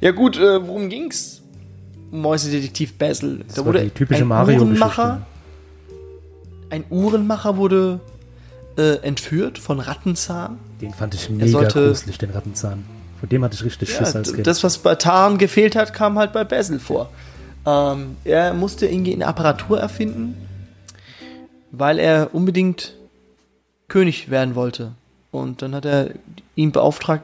[0.00, 1.42] Ja gut, äh, worum ging's?
[2.10, 3.44] Mäusedetektiv Basil.
[3.48, 5.22] Das war die typische Mario-Geschichte.
[6.70, 8.00] Ein Uhrenmacher wurde
[8.76, 10.58] äh, entführt von Rattenzahn.
[10.80, 12.84] Den fand ich mega sollte- gruselig, den Rattenzahn.
[13.18, 14.46] Von dem hatte ich richtig Schiss Ja, als Kind.
[14.46, 17.10] das, was bei Tarn gefehlt hat, kam halt bei Basil vor.
[17.66, 20.34] Ähm, er musste irgendwie eine Apparatur erfinden,
[21.70, 22.94] weil er unbedingt
[23.88, 24.92] König werden wollte.
[25.32, 26.10] Und dann hat er
[26.54, 27.22] ihn beauftragt,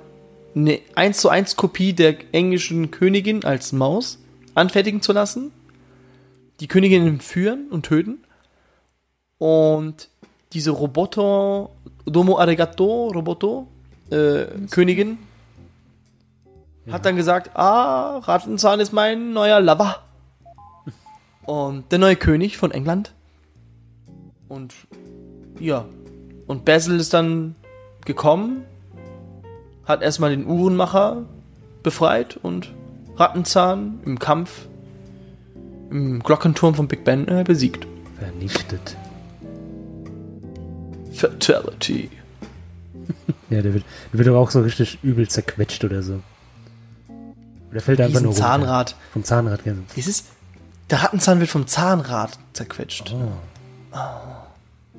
[0.54, 4.18] eine 1 zu 1 Kopie der englischen Königin als Maus
[4.56, 5.52] anfertigen zu lassen.
[6.60, 8.24] Die Königin entführen und töten.
[9.38, 10.08] Und
[10.52, 11.70] diese Roboter,
[12.06, 13.68] Domo Arigato, Roboto,
[14.10, 15.18] äh, Königin,
[16.90, 20.02] hat dann gesagt, ah, Rattenzahn ist mein neuer Lover.
[21.44, 23.12] Und der neue König von England.
[24.48, 24.74] Und
[25.58, 25.84] ja.
[26.46, 27.56] Und Basil ist dann
[28.04, 28.64] gekommen,
[29.84, 31.24] hat erstmal den Uhrenmacher
[31.82, 32.72] befreit und
[33.16, 34.66] Rattenzahn im Kampf
[35.90, 37.86] im Glockenturm von Big Ben äh, besiegt.
[38.18, 38.96] Vernichtet.
[41.12, 42.10] Fatality.
[43.48, 46.20] Ja, der wird, der wird aber auch so richtig übel zerquetscht oder so.
[47.70, 48.42] Oder fällt einfach nur runter.
[48.44, 48.96] Zahnrad.
[49.12, 49.74] Vom Zahnrad, ja.
[49.96, 50.26] Es ist,
[50.90, 53.14] der Rattenzahn wird vom Zahnrad zerquetscht.
[53.14, 53.98] Oh.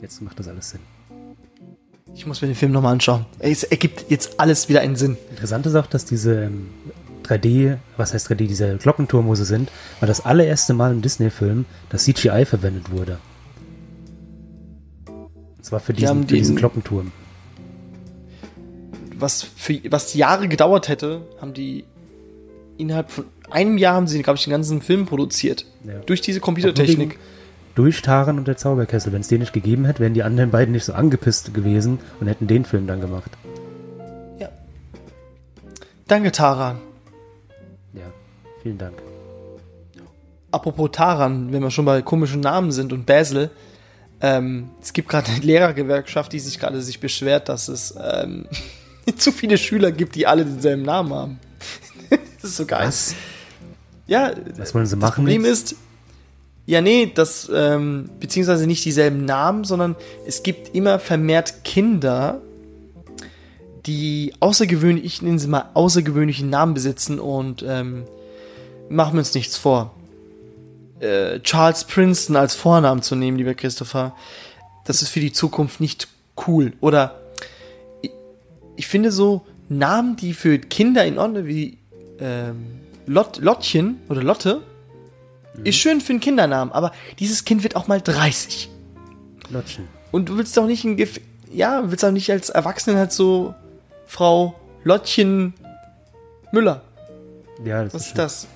[0.01, 0.79] Jetzt macht das alles Sinn.
[2.15, 3.25] Ich muss mir den Film nochmal anschauen.
[3.39, 5.17] Es ergibt jetzt alles wieder einen Sinn.
[5.29, 6.69] Interessant ist auch, dass diese ähm,
[7.27, 11.65] 3D, was heißt 3D, dieser Glockenturm, wo sie sind, war das allererste Mal im Disney-Film,
[11.89, 13.19] dass CGI verwendet wurde.
[15.07, 17.11] Und zwar für diesen, haben für diesen Glockenturm.
[19.15, 21.85] Was, für, was Jahre gedauert hätte, haben die
[22.77, 25.65] innerhalb von einem Jahr haben sie, glaube ich, den ganzen Film produziert.
[25.85, 25.99] Ja.
[26.05, 27.17] Durch diese Computertechnik.
[27.75, 29.13] Durch Taran und der Zauberkessel.
[29.13, 32.27] Wenn es den nicht gegeben hätte, wären die anderen beiden nicht so angepisst gewesen und
[32.27, 33.31] hätten den Film dann gemacht.
[34.39, 34.49] Ja.
[36.07, 36.79] Danke, Taran.
[38.63, 39.01] Vielen Dank.
[40.51, 43.49] Apropos Taran, wenn wir schon bei komischen Namen sind und Basil.
[44.19, 48.47] Ähm, es gibt gerade eine Lehrergewerkschaft, die sich gerade sich beschwert, dass es ähm,
[49.17, 51.39] zu viele Schüler gibt, die alle denselben Namen haben.
[52.09, 52.87] das ist so geil.
[52.87, 53.13] Was?
[54.07, 55.25] Ja, Was wollen sie das machen?
[55.25, 55.73] Problem jetzt?
[55.73, 55.77] ist,
[56.65, 62.41] ja, nee, das, ähm, beziehungsweise nicht dieselben Namen, sondern es gibt immer vermehrt Kinder,
[63.85, 68.03] die außergewöhnlich, ich nenne sie mal außergewöhnlichen Namen besitzen und ähm,
[68.89, 69.93] machen wir uns nichts vor.
[70.99, 74.15] Äh, Charles Princeton als Vornamen zu nehmen, lieber Christopher,
[74.85, 76.07] das ist für die Zukunft nicht
[76.47, 76.73] cool.
[76.81, 77.19] Oder
[78.01, 78.11] ich,
[78.75, 81.77] ich finde so Namen, die für Kinder in Ordnung, wie
[82.19, 84.61] ähm, Lot, Lottchen oder Lotte,
[85.63, 88.69] ist schön für einen Kindernamen, aber dieses Kind wird auch mal 30.
[89.49, 89.87] Lotschen.
[90.11, 91.19] Und du willst doch nicht ein Gef
[91.51, 93.55] ja, willst auch nicht als Erwachsenen halt so
[94.05, 95.53] Frau Lottchen
[96.51, 96.81] Müller.
[97.63, 98.47] Ja, das Was ist ist das?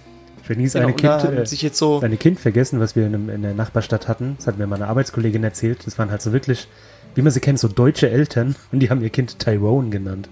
[0.51, 3.13] Werde nie Genau, eine Kind, äh, sich jetzt so eine Kind vergessen, was wir in,
[3.15, 4.35] einem- in der Nachbarstadt hatten.
[4.37, 5.85] Das hat mir meine Arbeitskollegin erzählt.
[5.85, 6.67] Das waren halt so wirklich,
[7.15, 8.55] wie man sie kennt, so deutsche Eltern.
[8.71, 10.29] Und die haben ihr Kind Tyrone genannt.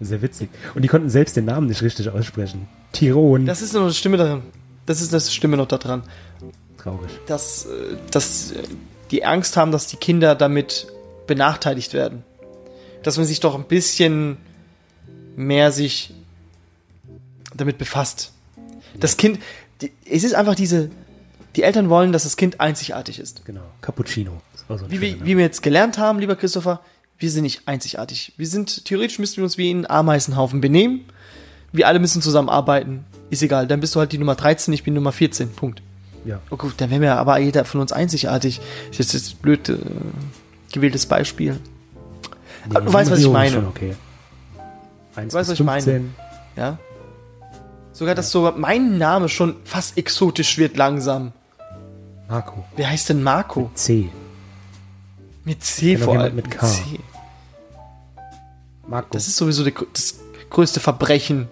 [0.00, 0.50] Sehr witzig.
[0.74, 2.66] Und die konnten selbst den Namen nicht richtig aussprechen.
[2.92, 3.44] Tyrone.
[3.44, 4.42] das ist noch eine Stimme daran.
[4.86, 6.02] Das ist eine Stimme noch da dran.
[6.76, 7.10] Traurig.
[7.26, 8.62] dass, äh, dass äh,
[9.10, 10.86] die Angst haben, dass die Kinder damit
[11.26, 12.22] benachteiligt werden.
[13.02, 14.36] Dass man sich doch ein bisschen
[15.36, 16.12] mehr sich
[17.56, 18.32] damit befasst.
[19.00, 19.40] Das Kind,
[19.80, 20.90] die, es ist einfach diese,
[21.56, 23.44] die Eltern wollen, dass das Kind einzigartig ist.
[23.44, 23.62] Genau.
[23.80, 24.40] Cappuccino.
[24.68, 25.26] Das so Wie, wir, Name.
[25.26, 26.80] wie wir jetzt gelernt haben, lieber Christopher,
[27.18, 28.32] wir sind nicht einzigartig.
[28.36, 31.04] Wir sind, theoretisch müssten wir uns wie ein Ameisenhaufen benehmen.
[31.72, 33.04] Wir alle müssen zusammenarbeiten.
[33.30, 35.50] Ist egal, dann bist du halt die Nummer 13, ich bin Nummer 14.
[35.52, 35.82] Punkt.
[36.24, 36.40] Ja.
[36.50, 38.60] Oh gut, dann wäre mir aber jeder von uns einzigartig.
[38.90, 39.76] Ist jetzt das blöd äh,
[40.72, 41.58] gewähltes Beispiel.
[42.68, 43.52] Nee, du weißt, was ich meine.
[43.52, 43.94] Schon okay.
[45.14, 45.82] 1 Du weißt, was ich meine.
[45.82, 46.14] 15.
[46.56, 46.78] Ja.
[47.94, 51.32] Sogar, dass sogar mein Name schon fast exotisch wird langsam.
[52.28, 52.64] Marco.
[52.76, 53.70] Wer heißt denn Marco?
[53.74, 54.10] C.
[55.44, 56.34] Mit C Kennt noch vor allem.
[56.36, 56.66] mit K?
[56.66, 56.82] C.
[58.86, 59.08] Marco.
[59.12, 60.18] Das ist sowieso die, das
[60.50, 61.48] größte Verbrechen.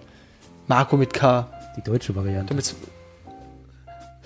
[0.67, 1.47] Marco mit K.
[1.77, 2.49] die deutsche Variante.
[2.53, 2.75] Damit's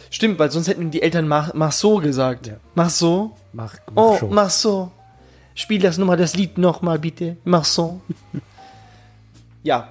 [0.10, 2.48] Stimmt, weil sonst hätten die Eltern mach, mach so gesagt.
[2.48, 2.56] Ja.
[2.76, 3.36] Mach so.
[3.54, 4.34] Mach, mach Oh, schon.
[4.34, 4.92] mach so.
[5.54, 7.38] Spiel das nochmal, das Lied nochmal, bitte.
[7.44, 8.02] Mach so.
[9.64, 9.90] ja,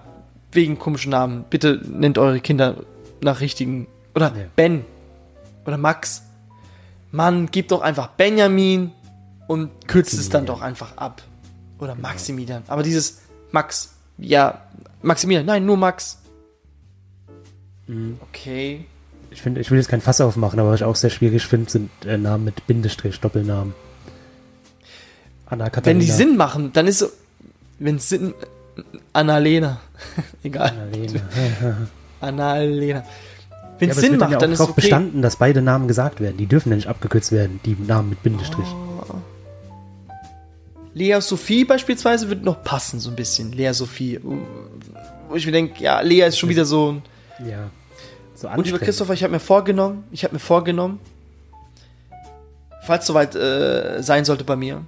[0.56, 1.44] wegen komischen Namen.
[1.48, 2.76] Bitte nennt eure Kinder
[3.22, 3.86] nach richtigen.
[4.14, 4.44] Oder Ja.
[4.56, 4.84] Ben.
[5.64, 6.22] Oder Max.
[7.12, 8.90] Mann, gib doch einfach Benjamin
[9.46, 11.22] und kürzt es dann doch einfach ab.
[11.78, 12.62] Oder Maximilian.
[12.66, 13.20] Aber dieses
[13.52, 13.94] Max.
[14.18, 14.62] Ja,
[15.02, 15.46] Maximilian.
[15.46, 16.18] Nein, nur Max.
[17.86, 18.18] Mhm.
[18.28, 18.84] Okay.
[19.30, 21.70] Ich, finde, ich will jetzt kein Fass aufmachen, aber was ich auch sehr schwierig finde,
[21.70, 23.74] sind äh, Namen mit Bindestrich, Doppelnamen.
[25.46, 26.00] Anna Katharina.
[26.00, 27.08] Wenn die Sinn machen, dann ist so,
[27.78, 28.34] wenn es Sinn,
[29.12, 29.80] Annalena,
[30.42, 31.20] egal, Annalena.
[32.20, 33.04] Annalena.
[33.78, 34.80] Wenn Ja, es es Sinn macht, ja auch dann ist darauf okay.
[34.82, 36.36] bestanden, dass beide Namen gesagt werden.
[36.38, 38.66] Die dürfen ja nicht abgekürzt werden, die Namen mit Bindestrich.
[40.94, 43.52] Lea Sophie beispielsweise wird noch passen, so ein bisschen.
[43.52, 44.18] Lea Sophie.
[45.28, 47.02] Wo ich mir denke, ja, Lea ist schon wieder so ein.
[47.46, 47.68] Ja.
[48.34, 48.78] So Und lieber.
[48.78, 50.98] Christopher, ich habe mir vorgenommen, ich habe mir vorgenommen,
[52.86, 54.86] falls es soweit äh, sein sollte bei mir,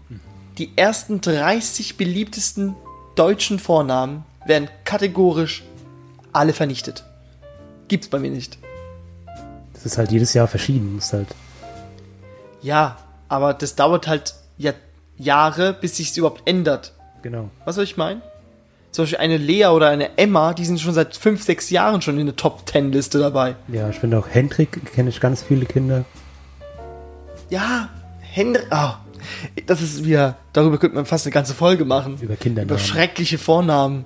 [0.56, 2.74] die ersten 30 beliebtesten
[3.18, 5.62] deutschen Vornamen werden kategorisch
[6.32, 7.04] alle vernichtet.
[7.88, 8.58] Gibt's bei mir nicht.
[9.72, 10.98] Das ist halt jedes Jahr verschieden.
[10.98, 11.28] Ist halt,
[12.62, 12.96] Ja,
[13.28, 14.72] aber das dauert halt ja
[15.16, 16.92] Jahre, bis sich's überhaupt ändert.
[17.22, 17.50] genau.
[17.64, 18.22] Was soll ich meinen?
[18.90, 22.18] Zum Beispiel eine Lea oder eine Emma, die sind schon seit 5, 6 Jahren schon
[22.18, 23.54] in der Top 10 Liste dabei.
[23.68, 26.04] Ja, ich finde auch Hendrik, kenne ich ganz viele Kinder.
[27.50, 27.88] Ja,
[28.20, 28.62] Henry.
[28.70, 28.90] Oh,
[29.66, 30.36] das ist wieder.
[30.52, 32.18] Darüber könnte man fast eine ganze Folge machen.
[32.20, 32.70] Über Kindernamen.
[32.70, 34.04] Über schreckliche Vornamen.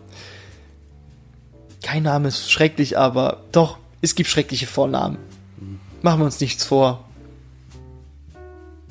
[1.83, 5.19] Kein Name ist schrecklich, aber doch, es gibt schreckliche Vornamen.
[6.03, 7.05] Machen wir uns nichts vor.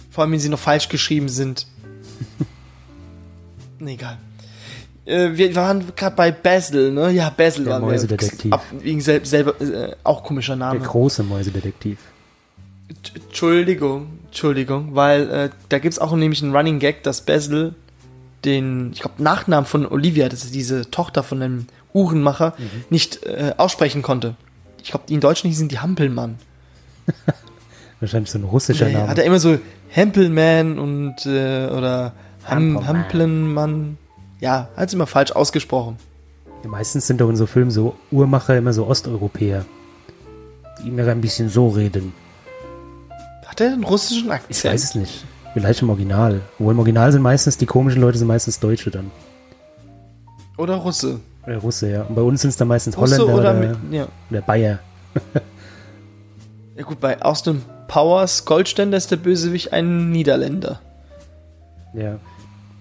[0.10, 1.68] Vor allem, wenn sie noch falsch geschrieben sind.
[3.80, 4.18] nee, egal.
[5.06, 7.12] Äh, wir waren gerade bei Basil, ne?
[7.12, 8.54] Ja, Basil Der waren Mäusedetektiv.
[8.54, 10.80] Ab, wegen selber, äh, auch komischer Der Name.
[10.80, 11.98] große Mäusedetektiv.
[13.16, 17.76] Entschuldigung, Entschuldigung, weil äh, da gibt's auch nämlich einen Running Gag, dass Basil
[18.46, 22.54] den, ich glaube, Nachnamen von Olivia, das ist diese Tochter von einem Uhrenmacher,
[22.90, 24.36] nicht äh, aussprechen konnte.
[24.82, 26.40] Ich glaube, die in Deutschland hießen die Hampelmann.
[28.00, 29.10] Wahrscheinlich so ein russischer Nee, Name.
[29.10, 32.14] hat er immer so Hempelman und äh, oder
[32.46, 32.88] Ham Hampelmann.
[32.88, 33.98] Hampelmann.
[34.40, 35.98] Ja, hat es immer falsch ausgesprochen.
[36.64, 39.66] Ja, meistens sind doch in so Filmen so Uhrmacher immer so Osteuropäer.
[40.82, 42.14] Die immer ein bisschen so reden.
[43.52, 44.74] Hat er einen russischen Ich Akzent?
[44.74, 45.26] weiß es nicht.
[45.52, 46.40] Vielleicht im Original.
[46.58, 49.12] Obwohl im Original sind meistens, die komischen Leute sind meistens Deutsche dann.
[50.58, 51.20] Oder Russe.
[51.46, 52.04] Oder Russe, ja.
[52.04, 54.08] Und bei uns sind es dann meistens Russe Holländer oder, oder, mit, ja.
[54.30, 54.80] oder Bayer.
[56.78, 60.80] ja gut, bei Austin Powers Goldständer ist der Bösewicht ein Niederländer.
[61.94, 62.20] Ja.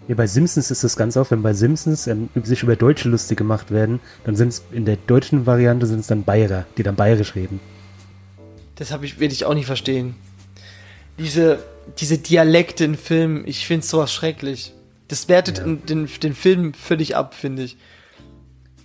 [0.07, 3.37] Ja, bei Simpsons ist das ganz oft, wenn bei Simpsons ähm, sich über Deutsche lustig
[3.37, 6.95] gemacht werden, dann sind es in der deutschen Variante sind es dann Bayerer, die dann
[6.95, 7.59] bayerisch reden.
[8.77, 10.15] Das habe ich, werde ich auch nicht verstehen.
[11.21, 11.63] Diese,
[11.99, 14.73] diese Dialekte in Filmen, ich finde sowas schrecklich.
[15.09, 15.65] Das wertet Ja.
[15.65, 17.77] in- den, den Film völlig ab, finde ich.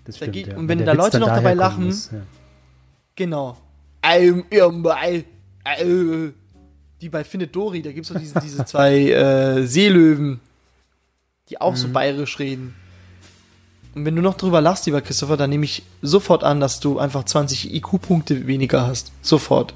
[0.05, 0.57] Das Da stimmt, geht- ja.
[0.57, 2.21] und wenn der da Leute noch dabei lachen, muss, ja.
[3.15, 3.57] Genau.
[7.01, 10.39] Die bei Findet Dory, da gibt es doch diese, diese zwei äh, Seelöwen,
[11.49, 11.77] die auch Mhm.
[11.77, 12.75] so bayerisch reden.
[13.93, 16.99] Und wenn du noch drüber lachst, lieber Christopher, dann nehme ich sofort an, dass du
[16.99, 19.11] einfach 20 IQ-Punkte weniger hast.
[19.21, 19.73] Sofort.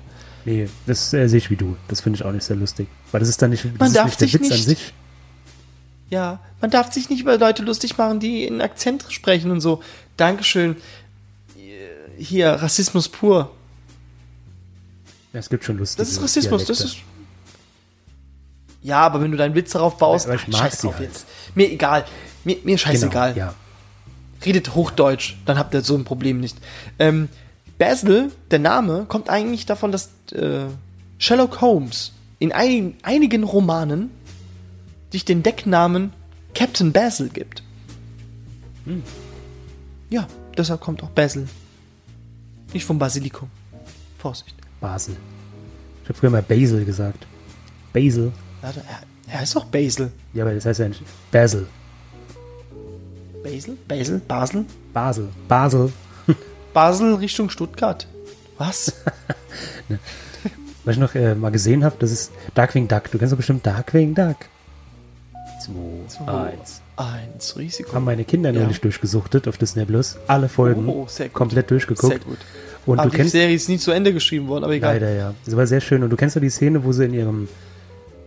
[0.50, 1.76] Nee, das äh, sehe ich wie du.
[1.90, 2.88] Das finde ich auch nicht sehr lustig.
[3.12, 4.94] Weil das ist dann nicht, das Man darf nicht der sich Witz nicht- an sich.
[6.10, 9.84] Ja, man darf sich nicht über Leute lustig machen, die in Akzent sprechen und so.
[10.18, 10.76] Dankeschön.
[12.18, 13.52] Hier, Rassismus pur.
[15.34, 16.98] Ja, es gibt schon lustige Das ist Rassismus, das Dialekte.
[17.00, 17.06] ist.
[18.82, 21.10] Ja, aber wenn du deinen Witz darauf baust, Aber ich ach, scheiß drauf halt.
[21.10, 21.28] jetzt.
[21.54, 22.06] Mir egal.
[22.44, 23.34] Mir, mir scheißegal.
[23.36, 23.54] Genau, ja.
[24.44, 26.58] Redet Hochdeutsch, dann habt ihr so ein Problem nicht.
[26.98, 27.30] Ähm,
[27.80, 30.66] Basil, der Name, kommt eigentlich davon, dass äh,
[31.18, 34.12] Sherlock Holmes in ein, einigen Romanen
[35.12, 36.14] sich den Decknamen
[36.54, 37.64] Captain Basil gibt.
[38.86, 39.02] Hm.
[40.10, 41.48] Ja, deshalb kommt auch Basil.
[42.74, 43.50] Nicht vom Basilikum.
[44.18, 44.56] Vorsicht.
[44.82, 45.16] Basel.
[46.04, 47.26] Ich habe früher mal Basil gesagt.
[47.94, 48.32] Basil.
[48.62, 50.12] Warte, er, er ist auch Basil.
[50.34, 51.66] Ja, aber das heißt ja nicht Basil.
[53.42, 53.78] Basil?
[53.88, 54.22] Basil?
[54.28, 54.66] Basel?
[54.94, 55.30] Basel.
[55.48, 55.94] Basel.
[56.74, 58.08] Basel Richtung Stuttgart.
[58.58, 58.94] Was?
[60.86, 63.12] Was ich noch äh, mal gesehen habe, das ist Darkwing Duck.
[63.12, 64.38] Du kennst doch bestimmt Darkwing Duck.
[66.08, 66.82] Zwei, eins.
[66.96, 67.94] Eins Risiko.
[67.94, 68.62] Haben meine Kinder Ja.
[68.62, 70.18] neulich durchgesuchtet auf Disney Plus.
[70.28, 70.88] Alle Folgen.
[70.88, 71.34] Oh, sehr gut.
[71.36, 72.14] Komplett durchgeguckt.
[72.14, 72.38] Sehr gut.
[72.86, 74.94] Und aber du die kennst Serie ist nie zu Ende geschrieben worden, aber egal.
[74.96, 75.34] Leider, ja.
[75.46, 76.02] Das war sehr schön.
[76.02, 77.50] Und du kennst doch die Szene, wo sie in ihrem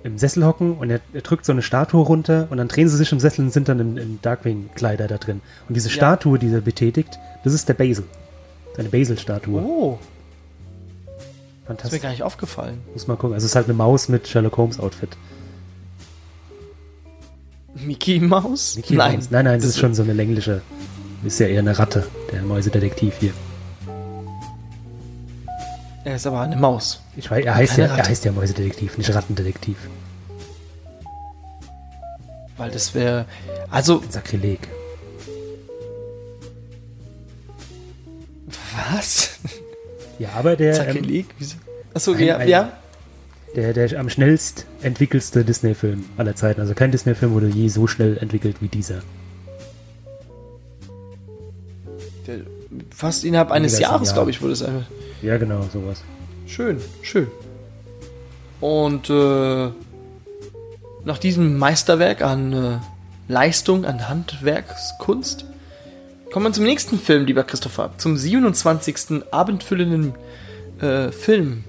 [0.04, 2.96] im Sessel hocken und er, er drückt so eine Statue runter und dann drehen sie
[2.96, 5.40] sich im Sessel und sind dann in, in Darkwing-Kleider da drin.
[5.68, 5.94] Und diese Ja.
[5.94, 8.04] Statue, die er betätigt, das ist der Basil.
[8.78, 9.60] Eine Basil-Statue.
[9.62, 11.10] Oh, ist
[11.62, 12.02] mir Fantastisch.
[12.02, 12.80] gar nicht aufgefallen.
[12.92, 13.34] Muss mal gucken.
[13.34, 15.10] Also es ist halt eine Maus mit Sherlock Holmes-Outfit.
[17.74, 18.76] Mickey Maus?
[18.76, 19.16] Mickey nein.
[19.16, 19.30] Mouse.
[19.30, 20.62] Nein, nein, das Das ist schon so eine längliche.
[21.24, 23.32] Ist ja eher eine Ratte, der Mäusedetektiv hier.
[26.04, 27.00] Er ist aber eine Maus.
[27.16, 29.76] Ich weiß, er heißt ja, er heißt ja Mäusedetektiv, nicht Rattendetektiv.
[32.56, 33.26] Weil das wäre.
[33.70, 34.68] Also, Sakrileg.
[38.92, 39.38] Was?
[40.18, 40.70] Ja, aber der.
[40.70, 41.26] Ähm, Sakrileg?
[41.38, 41.56] Wieso?
[41.94, 42.72] Achso, ein- ja, ein- ja.
[43.56, 46.60] Der, der am schnellst entwickelste Disney-Film aller Zeiten.
[46.62, 49.02] Also kein Disney-Film wurde je so schnell entwickelt wie dieser.
[52.26, 52.38] Der,
[52.94, 54.14] fast innerhalb eines Jahres, Jahr.
[54.14, 54.86] glaube ich, wurde es einfach.
[55.22, 56.02] Ja, genau, sowas.
[56.46, 57.26] Schön, schön.
[58.60, 59.68] Und äh,
[61.04, 62.78] nach diesem Meisterwerk an äh,
[63.28, 65.44] Leistung, an Handwerkskunst,
[66.32, 67.92] kommen wir zum nächsten Film, lieber Christopher.
[67.98, 69.22] Zum 27.
[69.30, 70.14] abendfüllenden
[70.80, 71.64] äh, Film.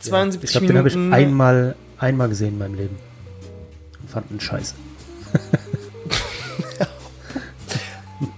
[0.00, 2.96] 72 ich glaube, den habe ich einmal, einmal gesehen in meinem Leben.
[4.00, 4.74] Und fand ihn scheiße.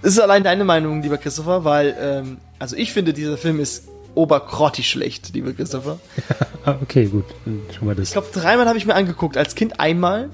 [0.01, 4.89] ist allein deine Meinung, lieber Christopher, weil, ähm, also ich finde, dieser Film ist obergrottig
[4.89, 5.99] schlecht, lieber Christopher.
[6.65, 7.25] Okay, gut.
[7.77, 8.07] Schon mal das.
[8.07, 9.37] Ich glaube, dreimal habe ich mir angeguckt.
[9.37, 10.31] Als Kind einmal.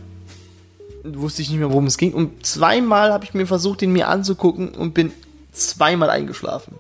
[1.04, 2.14] Wusste ich nicht mehr, worum es ging.
[2.14, 5.12] Und zweimal habe ich mir versucht, den mir anzugucken und bin
[5.52, 6.76] zweimal eingeschlafen.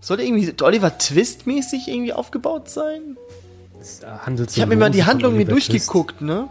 [0.00, 3.16] Sollte irgendwie Oliver Twist-mäßig irgendwie aufgebaut sein?
[3.80, 6.48] Ich habe mir mal die Handlung mir durchgeguckt, ne?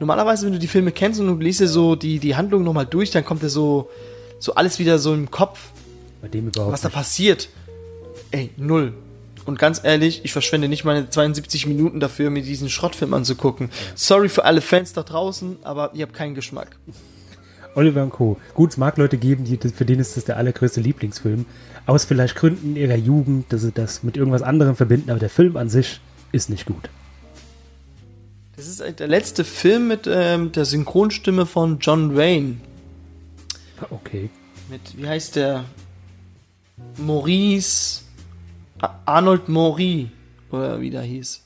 [0.00, 2.86] Normalerweise, wenn du die Filme kennst und du liest dir so die, die Handlung nochmal
[2.86, 3.90] durch, dann kommt dir so,
[4.38, 5.70] so alles wieder so im Kopf,
[6.22, 6.94] Bei dem überhaupt was da nicht.
[6.94, 7.48] passiert.
[8.30, 8.94] Ey, null.
[9.48, 13.70] Und ganz ehrlich, ich verschwende nicht meine 72 Minuten dafür, mir diesen Schrottfilm anzugucken.
[13.94, 16.76] Sorry für alle Fans da draußen, aber ihr habt keinen Geschmack.
[17.74, 18.36] Oliver und Co.
[18.52, 21.46] Gut, es mag Leute geben, die, für denen ist das der allergrößte Lieblingsfilm.
[21.86, 25.56] Aus vielleicht Gründen ihrer Jugend, dass sie das mit irgendwas anderem verbinden, aber der Film
[25.56, 25.98] an sich
[26.30, 26.90] ist nicht gut.
[28.56, 32.58] Das ist äh, der letzte Film mit ähm, der Synchronstimme von John Wayne.
[33.88, 34.28] Okay.
[34.68, 35.64] Mit, wie heißt der?
[36.98, 38.02] Maurice.
[39.06, 40.10] Arnold Maury.
[40.50, 41.42] Oder wie der hieß.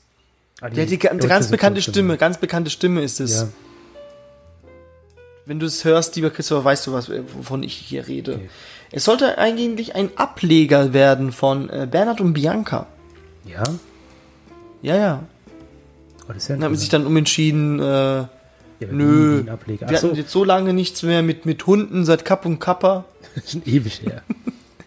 [0.61, 1.81] Ah, die Der hat die ga- deutsche ganz bekannte.
[1.81, 3.41] Stimme, ganz bekannte Stimme ist es.
[3.41, 3.47] Ja,
[5.45, 8.35] Wenn du es hörst, lieber Christopher, weißt du, was, wovon ich hier rede.
[8.35, 8.49] Okay.
[8.91, 12.87] Es sollte eigentlich ein Ableger werden von äh, Bernhard und Bianca.
[13.45, 13.63] ja.
[14.81, 15.23] Ja, ja.
[16.23, 18.27] Oh, das ist ja Dann haben sie sich dann umentschieden, äh, ja,
[18.91, 22.59] nö, wir so, hatten jetzt so lange nichts mehr mit, mit Hunden seit Kapp und
[22.59, 23.05] Kappa.
[23.47, 24.21] schon ewig her.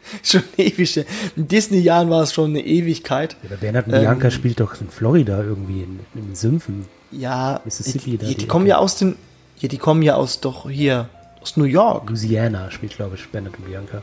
[0.22, 1.04] Schon ewig.
[1.36, 3.36] In Disney-Jahren war es schon eine Ewigkeit.
[3.42, 6.86] Ja, aber Bernhard und Ähm, Bianca spielt doch in Florida irgendwie, in, in den Sümpfen.
[7.10, 9.16] Ja, Mississippi die, da, die, die kommen ja aus den,
[9.58, 11.08] ja, die kommen ja aus doch hier,
[11.40, 12.08] aus New York.
[12.08, 14.02] Louisiana spielt, glaube ich, Bernhard und Bianca.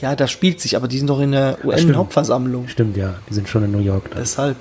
[0.00, 1.90] Ja, da spielt sich, aber die sind doch in der stimmt.
[1.90, 2.68] UN-Hauptversammlung.
[2.68, 3.14] Stimmt, ja.
[3.28, 4.10] Die sind schon in New York.
[4.10, 4.18] Da.
[4.18, 4.56] Deshalb.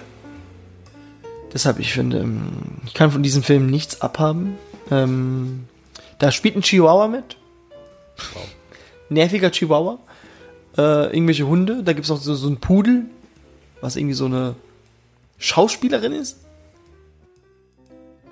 [1.53, 2.49] Deshalb, ich finde, ähm,
[2.85, 4.57] ich kann von diesem Film nichts abhaben.
[4.91, 5.65] Ähm,
[6.19, 7.37] da spielt ein Chihuahua mit.
[9.09, 9.99] Nerviger Chihuahua.
[10.79, 11.83] Äh, irgendwelche Hunde.
[11.83, 13.05] Da gibt es noch so, so einen Pudel,
[13.81, 14.55] was irgendwie so eine
[15.37, 16.37] Schauspielerin ist.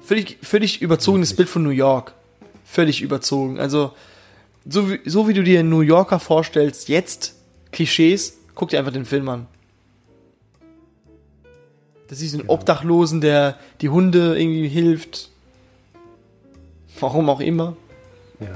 [0.01, 2.13] Völlig, völlig überzogenes Bild von New York.
[2.63, 3.59] Völlig überzogen.
[3.59, 3.91] Also,
[4.69, 7.35] so wie, so wie du dir einen New Yorker vorstellst, jetzt
[7.73, 9.47] Klischees, guck dir einfach den Film an.
[12.07, 12.53] Das ist ein Genau.
[12.53, 15.29] Obdachlosen, der die Hunde irgendwie hilft.
[16.99, 17.75] Warum auch immer.
[18.39, 18.47] Ja,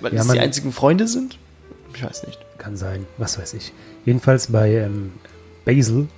[0.00, 1.38] Weil Ja, es die einzigen Freunde sind?
[1.94, 2.38] Ich weiß nicht.
[2.62, 3.06] Kann sein.
[3.18, 3.72] Was weiß ich.
[4.04, 5.12] Jedenfalls bei ähm,
[5.64, 6.08] Basil,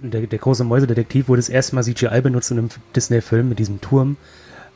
[0.00, 3.80] der, der große Mäusedetektiv, wurde das erste Mal CGI benutzt in einem Disney-Film mit diesem
[3.80, 4.16] Turm.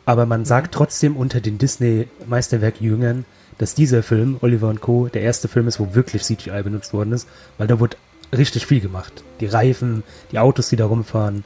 [0.06, 3.24] Aber man sagt trotzdem unter den Disney-Meisterwerk-Jüngern,
[3.58, 7.12] dass dieser Film, Oliver und Co., der erste Film ist, wo wirklich CGI benutzt worden
[7.12, 7.96] ist, weil da wurde
[8.36, 9.24] richtig viel gemacht.
[9.40, 11.44] Die Reifen, die Autos, die da rumfahren,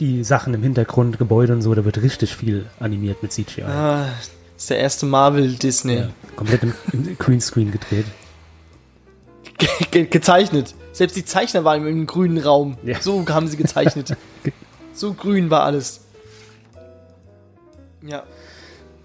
[0.00, 3.62] die Sachen im Hintergrund, Gebäude und so, da wird richtig viel animiert mit CGI.
[3.62, 4.08] Ah,
[4.56, 5.96] das ist der erste Marvel-Disney.
[5.96, 8.06] Ja, komplett im, im Greenscreen gedreht.
[9.90, 10.74] Ge gezeichnet.
[10.92, 12.76] Selbst die Zeichner waren im grünen Raum.
[12.82, 13.00] Ja.
[13.00, 14.16] So haben sie gezeichnet.
[14.94, 16.00] so grün war alles.
[18.02, 18.22] Ja.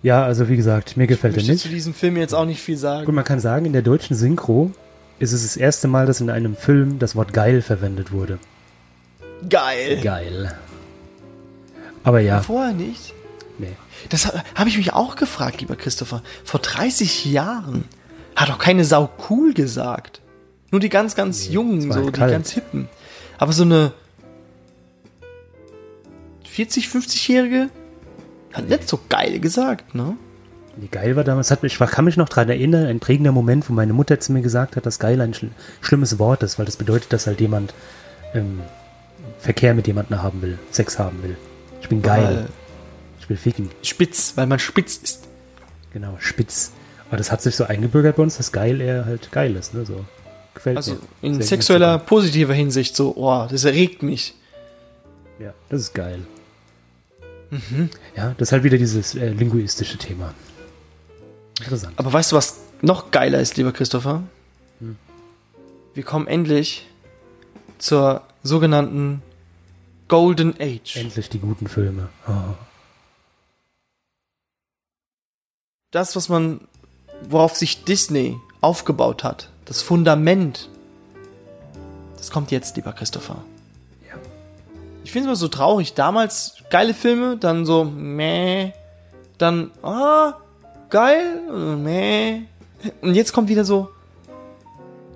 [0.04, 1.62] Ja, also wie gesagt, mir gefällt Ich er nicht.
[1.64, 3.14] zu diesem Film jetzt auch nicht viel Gut, sagen.
[3.14, 4.72] man kann sagen, in der deutschen Synchro
[5.20, 8.40] ist es das erste Mal, dass in einem Film das Wort geil verwendet wurde.
[9.48, 10.00] Geil.
[10.02, 10.54] Geil.
[12.04, 13.14] Aber ja, Vorher nicht.
[14.10, 16.22] Das ha- habe ich mich auch gefragt, lieber Christopher.
[16.44, 17.86] Vor 30 Jahren
[18.36, 20.22] hat doch keine Sau cool gesagt.
[20.72, 22.32] Nur die ganz, ganz Nee, Jungen, so halt die kalt.
[22.32, 22.88] ganz Hippen.
[23.38, 23.92] Aber so eine
[26.46, 27.70] 40, 50-Jährige
[28.54, 30.16] hat nicht so geil gesagt, ne?
[30.78, 33.70] Wie geil war damals, hat mich, ich kann mich noch daran erinnern, ein prägender Moment,
[33.70, 35.50] wo meine Mutter zu mir gesagt hat, dass geil ein schl
[35.82, 37.74] schlimmes Wort ist, weil das bedeutet, dass halt jemand
[38.34, 38.62] ähm,
[39.38, 41.36] Verkehr mit jemandem haben will, Sex haben will.
[41.82, 42.48] Ich bin geil,
[43.32, 43.70] will ficken.
[43.82, 45.28] Spitz, weil man spitz ist.
[45.94, 46.72] Genau, spitz.
[47.08, 49.86] Aber das hat sich so eingebürgert bei uns, dass geil eher halt geil ist, ne?
[49.86, 50.06] So
[50.54, 51.00] gefällt Also mir.
[51.22, 54.36] in sexueller, positiver Hinsicht so, oh, das erregt mich.
[55.40, 56.20] Ja, das ist geil.
[57.50, 57.90] Mhm.
[58.16, 60.34] Ja, das ist halt wieder dieses äh, linguistische Thema.
[61.60, 61.94] Interessant.
[61.98, 64.24] Aber weißt du, was noch geiler ist, lieber Christopher?
[64.80, 64.96] Hm.
[65.94, 66.88] Wir kommen endlich
[67.78, 69.22] zur sogenannten
[70.08, 70.96] Golden Age.
[70.96, 72.10] Endlich die guten Filme.
[72.28, 72.32] Oh.
[75.92, 76.62] Das, was man,
[77.30, 80.70] worauf sich Disney aufgebaut hat, das Fundament,
[82.18, 83.38] das kommt jetzt, lieber Christopher.
[84.08, 84.16] Ja.
[85.04, 85.94] Ich finde es immer so traurig.
[85.94, 88.72] Damals geile Filme, dann so, meh,
[89.38, 90.36] dann, ah,
[90.90, 91.42] geil,
[91.78, 92.42] meh.
[93.02, 93.90] Und jetzt kommt wieder so,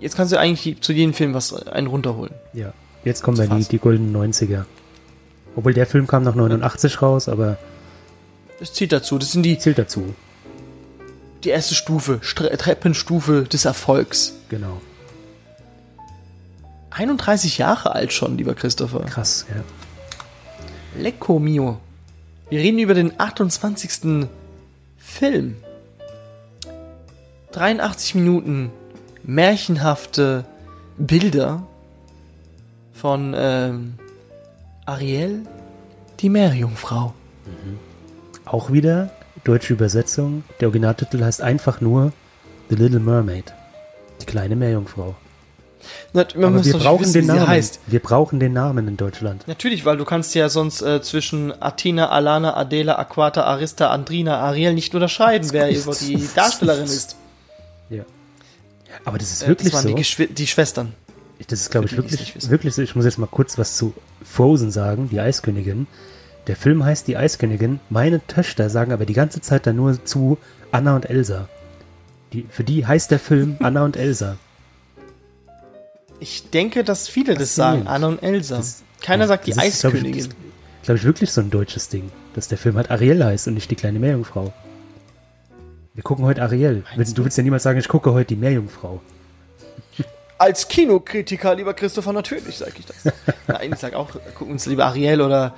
[0.02, 2.34] jetzt kannst du eigentlich zu jedem Film was einen runterholen.
[2.54, 2.74] Ja.
[3.06, 4.66] Jetzt kommen dann die, die goldenen 90er.
[5.56, 7.58] Obwohl der Film kam nach 89 raus, aber
[8.60, 9.18] Das zählt dazu.
[9.18, 10.14] Das sind die, zählt dazu.
[11.46, 14.34] Die erste Stufe, Stre Treppenstufe des Erfolgs.
[14.50, 14.82] Genau.
[16.92, 19.02] 31 Jahre alt schon, lieber Christopher.
[19.02, 19.64] Krass, ja.
[21.02, 21.80] Lecco mio.
[22.50, 24.28] Wir reden über den 28.
[24.98, 25.58] Film.
[27.52, 28.72] 83 Minuten
[29.24, 30.46] märchenhafte
[30.98, 31.64] Bilder
[32.94, 33.96] von ähm,
[34.86, 35.42] Ariel,
[36.20, 37.14] die Meerjungfrau.
[38.46, 39.12] Auch wieder
[39.46, 40.44] deutsche Übersetzung.
[40.60, 42.12] Der Originaltitel heißt einfach nur
[42.70, 43.54] The Little Mermaid.
[44.22, 45.16] Die kleine Meerjungfrau.
[46.14, 47.48] Na, man wir brauchen wissen, den Namen.
[47.48, 47.80] heißt.
[47.86, 49.48] Wir brauchen den Namen in Deutschland.
[49.48, 54.74] Natürlich, weil du kannst ja sonst äh, zwischen Athena, Alana, Adela, Aquata, Arista, Andrina, Ariel
[54.74, 57.16] nicht unterscheiden, wer die Darstellerin ist.
[57.92, 58.04] Ja.
[59.04, 59.90] Aber das ist Äh, wirklich das waren so.
[59.90, 60.94] die, Geschwi die Schwestern.
[61.48, 62.82] Das ist, glaube ich, wirklich, wirklich so.
[62.82, 63.94] Ich muss jetzt mal kurz was zu
[64.24, 65.86] Frozen sagen, die Eiskönigin.
[66.48, 67.80] Der Film heißt Die Eiskönigin.
[67.90, 70.38] Meine Töchter sagen aber die ganze Zeit dann nur zu
[70.72, 71.48] Anna und Elsa.
[72.34, 74.38] Die, für die heißt der Film Anna und Elsa.
[76.20, 77.90] Ich denke, dass viele das sagen, Faszinierend.
[77.96, 78.58] Anna und Elsa.
[78.58, 80.26] Das- Keiner sagt die Das ist, glaub ich, Eiskönigin.
[80.30, 80.36] das-
[80.84, 83.72] Glaube ich wirklich so ein deutsches Ding, dass der Film halt Ariel heißt und nicht
[83.72, 84.54] die kleine Meerjungfrau.
[85.96, 86.84] Wir gucken heute Ariel.
[86.96, 89.02] Meinst du willst ja niemals sagen, ich gucke heute die Meerjungfrau.
[90.38, 93.14] Als Kinokritiker, lieber Christopher, natürlich sage ich das.
[93.48, 95.56] Nein, ich sage auch, gucken uns lieber Ariel oder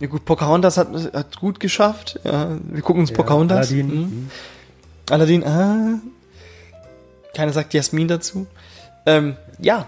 [0.00, 2.18] ja gut, Pocahontas hat, hat gut geschafft.
[2.24, 3.68] Ja, wir gucken uns Pocahontas.
[3.70, 3.86] Aladdin.
[3.86, 4.00] Mhm.
[4.00, 4.30] Mhm.
[5.10, 6.00] Aladdin, ah.
[7.34, 8.46] Keiner sagt Jasmin dazu.
[9.06, 9.86] Ähm, ja.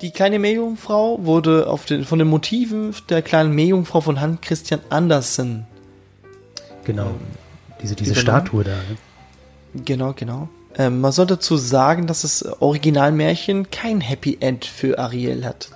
[0.00, 4.80] Die kleine Meerjungfrau wurde auf den, von den Motiven der kleinen Meerjungfrau von Hans Christian
[4.88, 5.66] Andersen.
[6.84, 7.14] Genau.
[7.82, 8.22] Diese, diese Genau.
[8.22, 8.70] Statue da.
[8.72, 9.82] Ne?
[9.84, 10.48] Genau, genau.
[10.76, 15.70] Ähm, man soll dazu sagen, dass das Originalmärchen kein Happy End für Ariel hat.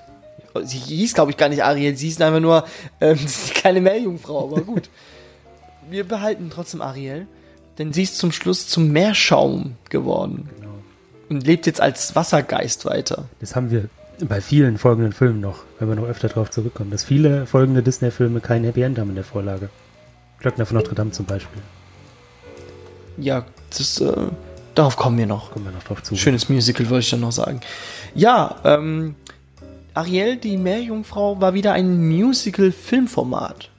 [0.63, 2.65] Sie hieß, glaube ich, gar nicht Ariel, sie hieß einfach nur
[3.01, 4.89] ähm, die kleine Meerjungfrau, aber gut.
[5.91, 7.27] Wir behalten trotzdem Ariel,
[7.79, 10.75] denn sie ist zum Schluss zum Meerschaum geworden Genau.
[11.29, 13.25] und lebt jetzt als Wassergeist weiter.
[13.41, 13.89] Das haben wir
[14.27, 18.41] bei vielen folgenden Filmen noch, wenn wir noch öfter drauf zurückkommen, dass viele folgende Disney-Filme
[18.41, 19.69] kein Happy End haben in der Vorlage.
[20.39, 21.61] Glöckner von Notre Dame zum Beispiel.
[23.17, 23.45] Ja,
[23.77, 24.13] das, äh,
[24.75, 25.51] darauf kommen wir noch.
[25.53, 26.17] Kommen wir noch drauf zu.
[26.17, 27.61] Schönes Musical, wollte ich dann noch sagen.
[28.15, 29.15] Ja, ähm,
[29.95, 33.71] Ariel, die Meerjungfrau, war wieder ein Musical-Filmformat.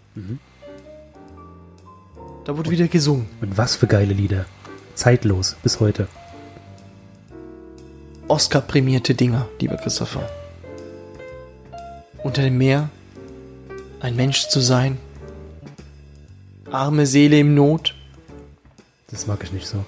[2.45, 3.27] Da wurde wieder gesungen.
[3.41, 4.45] Und was für geile Lieder.
[4.93, 6.07] Zeitlos, bis heute.
[8.29, 10.27] Oscar-prämierte Dinger, lieber Christopher.
[12.23, 12.89] Unter dem Meer
[13.99, 14.97] ein Mensch zu sein.
[16.71, 17.93] Arme Seele im Not.
[19.11, 19.83] Das mag ich nicht so.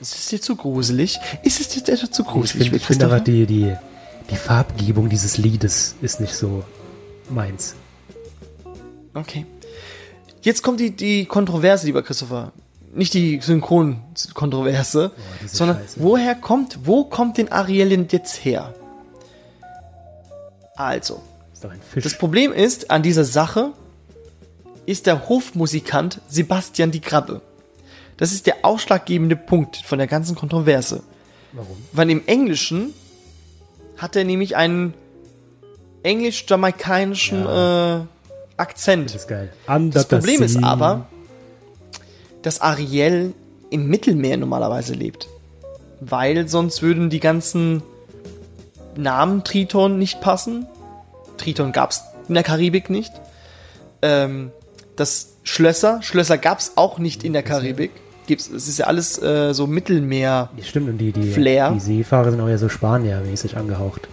[0.00, 1.18] Ist es dir zu gruselig?
[1.42, 3.74] Ist es dir etwa zu Ich gruselig, finde lieber find aber die, die,
[4.30, 6.64] die Farbgebung dieses Liedes ist nicht so
[7.30, 7.74] meins.
[9.14, 9.46] Okay.
[10.42, 12.52] Jetzt kommt die, die Kontroverse, lieber Christopher.
[12.94, 15.10] Nicht die Synchron-Kontroverse,
[15.42, 16.00] diese sondern Scheiße.
[16.00, 18.74] woher kommt, wo kommt denn Ariel denn jetzt her?
[20.76, 21.22] Also,
[21.94, 23.72] das Problem ist, an dieser Sache
[24.86, 27.40] ist der Hofmusikant Sebastian die Krabbe.
[28.16, 31.02] Das ist der ausschlaggebende Punkt von der ganzen Kontroverse.
[31.52, 31.76] Warum?
[31.92, 32.92] Weil im Englischen
[33.96, 34.94] hat er nämlich einen
[36.02, 38.00] englisch-jamaikanischen äh,
[38.56, 39.06] Akzent.
[39.06, 39.52] Das ist geil.
[39.66, 41.06] Under Das Problem ist aber,
[42.42, 43.32] dass Ariel
[43.70, 45.28] im Mittelmeer normalerweise lebt.
[46.00, 47.82] Weil sonst würden die ganzen
[48.96, 50.66] Namen Triton nicht passen.
[51.36, 53.12] Triton gab es in der Karibik nicht.
[54.02, 54.52] Ähm,
[54.96, 57.90] das Schlösser, Schlösser gab es auch nicht in der Karibik.
[58.26, 60.48] Gibt's, es ist ja alles äh, so Mittelmeer.
[60.62, 61.72] Stimmt, und die, die, Flair.
[61.72, 64.08] die Seefahrer sind auch ja so Spanier-mäßig angehaucht.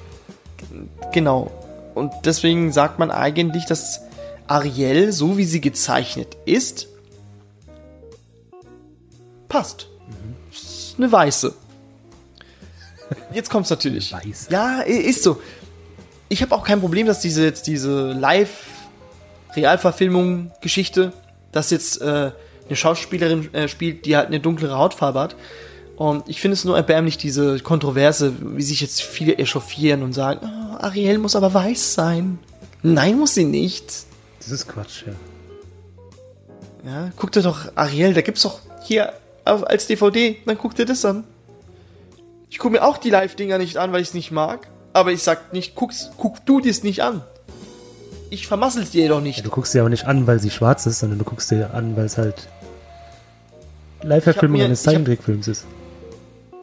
[1.13, 1.51] Genau.
[1.95, 4.01] Und deswegen sagt man eigentlich, dass
[4.47, 6.87] Ariel, so wie sie gezeichnet ist,
[9.47, 9.87] passt.
[10.51, 11.53] Ist eine Weiße.
[13.33, 14.13] Jetzt kommt's natürlich.
[14.13, 14.51] Weiße.
[14.51, 15.41] Ja, ist so.
[16.29, 21.11] Ich habe auch kein Problem, dass diese jetzt diese Live-Realverfilmung Geschichte,
[21.51, 22.31] dass jetzt äh,
[22.67, 25.35] eine Schauspielerin äh, spielt, die halt eine dunklere Hautfarbe hat.
[25.95, 30.39] Und ich finde es nur erbärmlich, diese Kontroverse, wie sich jetzt viele echauffieren und sagen,
[30.43, 32.39] oh, Ariel muss aber weiß sein.
[32.81, 33.85] Nein, muss sie nicht.
[34.39, 35.13] Das ist Quatsch, ja.
[36.83, 39.13] Ja, guck dir doch Ariel, da gibt's doch hier
[39.45, 41.23] als DVD, dann guck dir das an.
[42.49, 44.67] Ich gucke mir auch die Live-Dinger nicht an, weil ich es nicht mag.
[44.93, 47.21] Aber ich sag nicht, guck's, guck du dir's nicht an.
[48.31, 49.39] Ich vermassel's dir doch nicht.
[49.39, 51.73] Ja, du guckst dir aber nicht an, weil sie schwarz ist, sondern du guckst dir
[51.73, 52.47] an, weil es halt
[54.03, 55.65] Live-Verfilmung eines ich Zeichentrickfilms ist.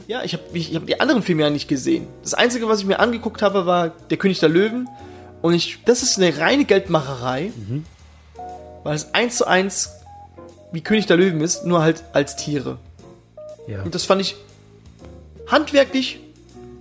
[0.07, 2.07] Ja, ich habe ich hab die anderen Filme ja nicht gesehen.
[2.23, 4.89] Das Einzige, was ich mir angeguckt habe, war Der König der Löwen.
[5.43, 7.53] Und ich, das ist eine reine Geldmacherei.
[8.83, 9.91] Weil es eins zu eins
[10.73, 12.79] wie König der Löwen ist, nur halt als Tiere.
[13.67, 13.83] Ja.
[13.83, 14.37] Und das fand ich
[15.49, 16.21] handwerklich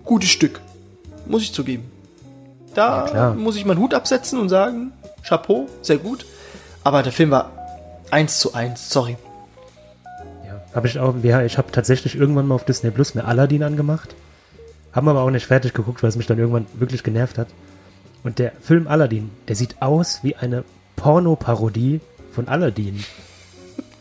[0.05, 0.61] gutes Stück.
[1.25, 1.91] Muss ich zugeben.
[2.77, 4.91] Da Ja, muss ich meinen Hut absetzen und sagen,
[5.27, 6.27] Chapeau, sehr gut.
[6.83, 7.51] Aber der Film war
[8.11, 9.17] eins zu eins, sorry.
[10.45, 13.63] Ja, habe ich auch, ja, ich habe tatsächlich irgendwann mal auf Disney Plus mir Aladdin
[13.63, 14.13] angemacht.
[14.93, 17.47] Haben aber auch nicht fertig geguckt, weil es mich dann irgendwann wirklich genervt hat.
[18.23, 20.63] Und der Film Aladdin, der sieht aus wie eine
[20.97, 21.99] Pornoparodie
[22.31, 23.03] von Aladdin.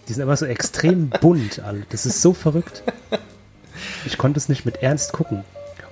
[0.07, 1.85] Die sind einfach so extrem bunt alle.
[1.89, 2.83] Das ist so verrückt.
[4.05, 5.45] Ich konnte es nicht mit Ernst gucken.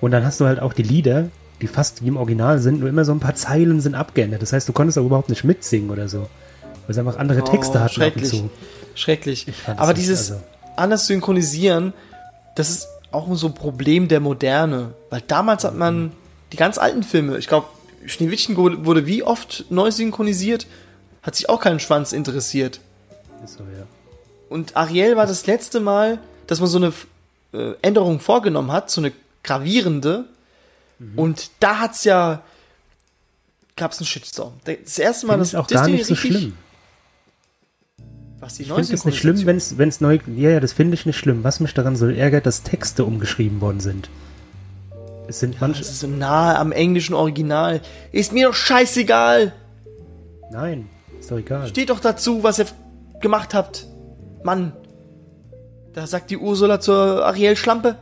[0.02, 1.28] Und dann hast du halt auch die Lieder,
[1.64, 4.42] die fast wie im Original sind, nur immer so ein paar Zeilen sind abgeändert.
[4.42, 6.28] Das heißt, du konntest auch überhaupt nicht mitsingen oder so.
[6.86, 8.28] Weil sie einfach andere Texte Oh, hatten ab und schrecklich.
[8.30, 8.50] zu.
[8.94, 9.46] Schrecklich.
[9.48, 10.42] es Aber dieses also-
[10.76, 11.94] anders synchronisieren,
[12.54, 14.92] das ist auch so ein Problem der Moderne.
[15.08, 16.12] Weil damals hat man
[16.52, 17.66] die ganz alten Filme, ich glaube,
[18.04, 20.66] Schneewittchen wurde wie oft neu synchronisiert,
[21.22, 22.80] hat sich auch keinen Schwanz interessiert.
[23.42, 23.86] Ist so, ja.
[24.50, 26.92] Und Ariel war das letzte Mal, dass man so eine
[27.54, 29.12] äh, Änderung vorgenommen hat, so eine
[29.42, 30.24] gravierende.
[30.98, 31.18] Mhm.
[31.18, 32.42] Und da hat's ja
[33.76, 34.54] gab's einen Shitstorm.
[34.64, 36.56] Das erste Mal, dass ich auch gar Disney nicht so richtig- schlimm.
[38.40, 40.18] Was die Ich finde es nicht schlimm, wenn's wenn's neu.
[40.36, 41.44] Ja, ja, das finde ich nicht schlimm.
[41.44, 44.10] Was mich daran so ärgert, dass Texte umgeschrieben worden sind.
[45.26, 45.80] Es sind manche.
[45.80, 47.80] Das ist so nahe am englischen Original.
[48.12, 49.54] Ist mir doch scheißegal.
[50.52, 50.88] Nein,
[51.18, 51.68] ist doch egal.
[51.68, 52.66] Steht doch dazu, was ihr
[53.20, 53.86] gemacht habt.
[54.42, 54.72] Mann.
[55.94, 57.96] Da sagt die Ursula zur Ariel Schlampe.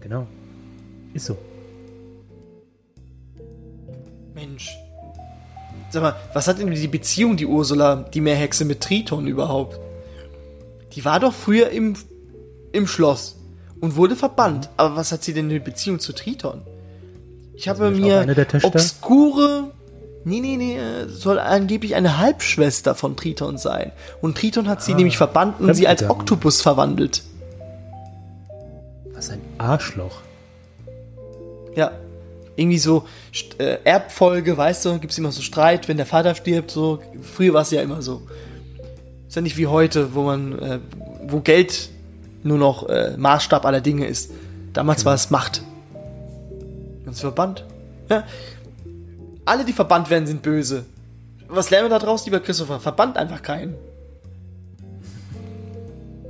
[0.00, 0.26] Genau.
[1.14, 1.36] Ist so.
[4.34, 4.76] Mensch.
[5.90, 9.78] Sag mal, was hat denn die Beziehung, die Ursula, die Meerhexe mit Triton überhaupt?
[10.94, 11.94] Die war doch früher im,
[12.72, 13.36] im Schloss
[13.80, 14.68] und wurde verbannt.
[14.76, 16.62] Aber was hat sie denn eine Beziehung zu Triton?
[17.54, 19.72] Ich habe auch mir eine der obskure.
[20.24, 23.92] Nee, nee, nee, soll angeblich eine Halbschwester von Triton sein.
[24.20, 26.08] Und Triton hat sie nämlich verbannt und sie als.
[26.08, 27.22] Oktopus verwandelt.
[29.14, 30.20] Was ein Arschloch.
[31.74, 31.92] Ja.
[32.56, 33.06] Irgendwie so
[33.58, 37.00] äh, Erbfolge, weißt du, gibt's immer so Streit, wenn der Vater stirbt, so.
[37.22, 38.22] Früher war es ja immer so.
[39.28, 40.78] Ist ja nicht wie heute, wo man, äh,
[41.28, 41.90] wo Geld
[42.42, 44.32] nur noch äh, Maßstab aller Dinge ist.
[44.72, 45.62] Damals war es Macht.
[47.04, 47.64] Ganz verbannt.
[48.08, 48.24] Ja.
[49.44, 50.84] Alle, die verbannt werden, sind böse.
[51.48, 52.80] Was lernen wir da draus, lieber Christopher?
[52.80, 53.74] Verbannt einfach keinen.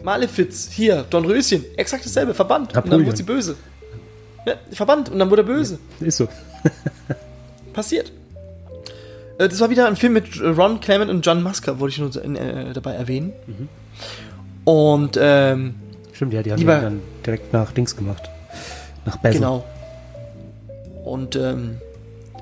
[0.03, 2.77] Malefiz, hier, Dornröschen, exakt dasselbe, verbannt.
[2.77, 3.57] Und dann wurde sie böse.
[4.47, 5.79] Ja, verbannt und dann wurde er böse.
[6.01, 6.29] Ist so.
[7.73, 8.13] Passiert.
[9.39, 12.25] Äh, Das war wieder ein Film mit Ron Clement und John Musker, wollte ich nur
[12.41, 13.33] äh, dabei erwähnen.
[14.65, 15.75] Und ähm,
[16.13, 18.23] Stimmt, ja, die haben ja dann direkt nach Dings gemacht.
[19.07, 19.41] Nach Basil.
[19.41, 19.65] genau.
[21.05, 21.79] Und ähm,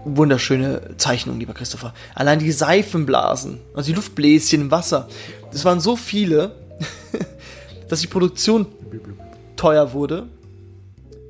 [0.05, 1.93] wunderschöne Zeichnung, lieber Christopher.
[2.15, 5.09] Allein die Seifenblasen, also die Luftbläschen im Wasser,
[5.53, 6.53] das waren so viele,
[7.89, 8.67] dass die Produktion
[9.57, 10.27] teuer wurde.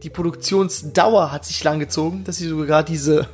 [0.07, 3.27] Die Produktionsdauer hat sich lang gezogen, dass sie sogar diese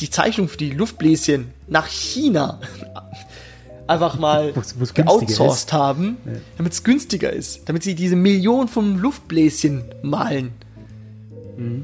[0.00, 2.60] die Zeichnung für die Luftbläschen nach China
[3.86, 6.16] einfach mal Wo's- wo's günstiger geoutsourced haben,
[6.58, 10.50] damit es günstiger ist, damit sie diese Million von Luftbläschen malen.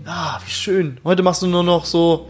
[0.05, 0.99] Ah, wie schön.
[1.05, 2.29] Heute machst du nur noch so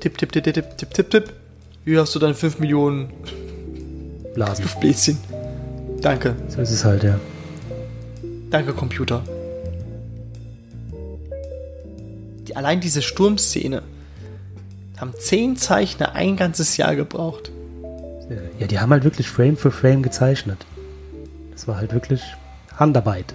[0.00, 1.32] Tipp, Tipp, Tipp, Tipp, Tipp, Tipp, Tipp, Tipp.
[1.86, 3.08] Hier hast du deine 5 Millionen
[4.34, 4.62] Blasen.
[4.64, 5.18] Luftbläschen.
[6.02, 6.36] Danke.
[6.48, 7.18] So ist es halt, ja.
[8.50, 9.24] Danke, Computer.
[12.54, 13.82] Die, allein diese Sturmszene
[14.98, 17.50] haben zehn Zeichner ein ganzes Jahr gebraucht.
[18.58, 20.64] Ja, die haben halt wirklich Frame für Frame gezeichnet.
[21.52, 22.22] Das war halt wirklich
[22.76, 23.34] Handarbeit.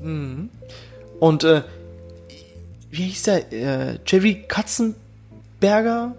[0.00, 1.62] Und äh,
[2.90, 3.52] wie hieß der?
[3.52, 6.14] Äh, Jerry Katzenberger,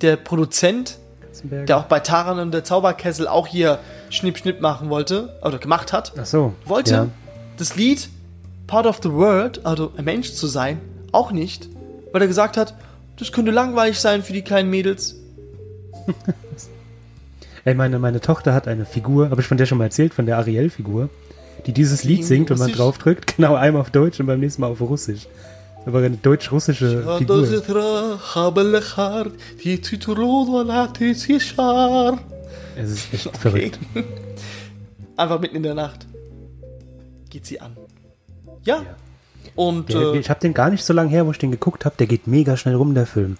[0.00, 1.66] der Produzent, Katzenberger.
[1.66, 5.92] der auch bei Taran und der Zauberkessel auch hier Schnipp Schnipp machen wollte oder gemacht
[5.92, 6.54] hat, Ach so.
[6.64, 7.08] wollte Ja.
[7.58, 8.08] das Lied
[8.68, 10.80] Part of the World, also ein Mensch zu sein,
[11.12, 11.68] auch nicht,
[12.12, 12.74] weil er gesagt hat,
[13.18, 15.16] das könnte langweilig sein für die kleinen Mädels.
[17.64, 20.24] Ey, meine, meine Tochter hat eine Figur, habe ich von der schon mal erzählt, von
[20.26, 21.10] der Ariel-Figur,
[21.66, 23.26] die dieses Lied singt und man draufdrückt.
[23.36, 25.26] Genau, einmal auf Deutsch und beim nächsten Mal auf Russisch.
[25.84, 27.36] Aber eine deutsch-russische Figur.
[32.76, 33.78] Es ist echt verrückt.
[35.16, 36.06] Einfach mitten in der Nacht
[37.28, 37.76] geht sie an.
[38.64, 38.76] Ja.
[38.76, 38.96] Ja.
[39.56, 41.84] Und Der, äh, ich habe den gar nicht so lange her, wo ich den geguckt
[41.84, 41.94] habe.
[41.98, 43.36] Der geht mega schnell rum, der Film.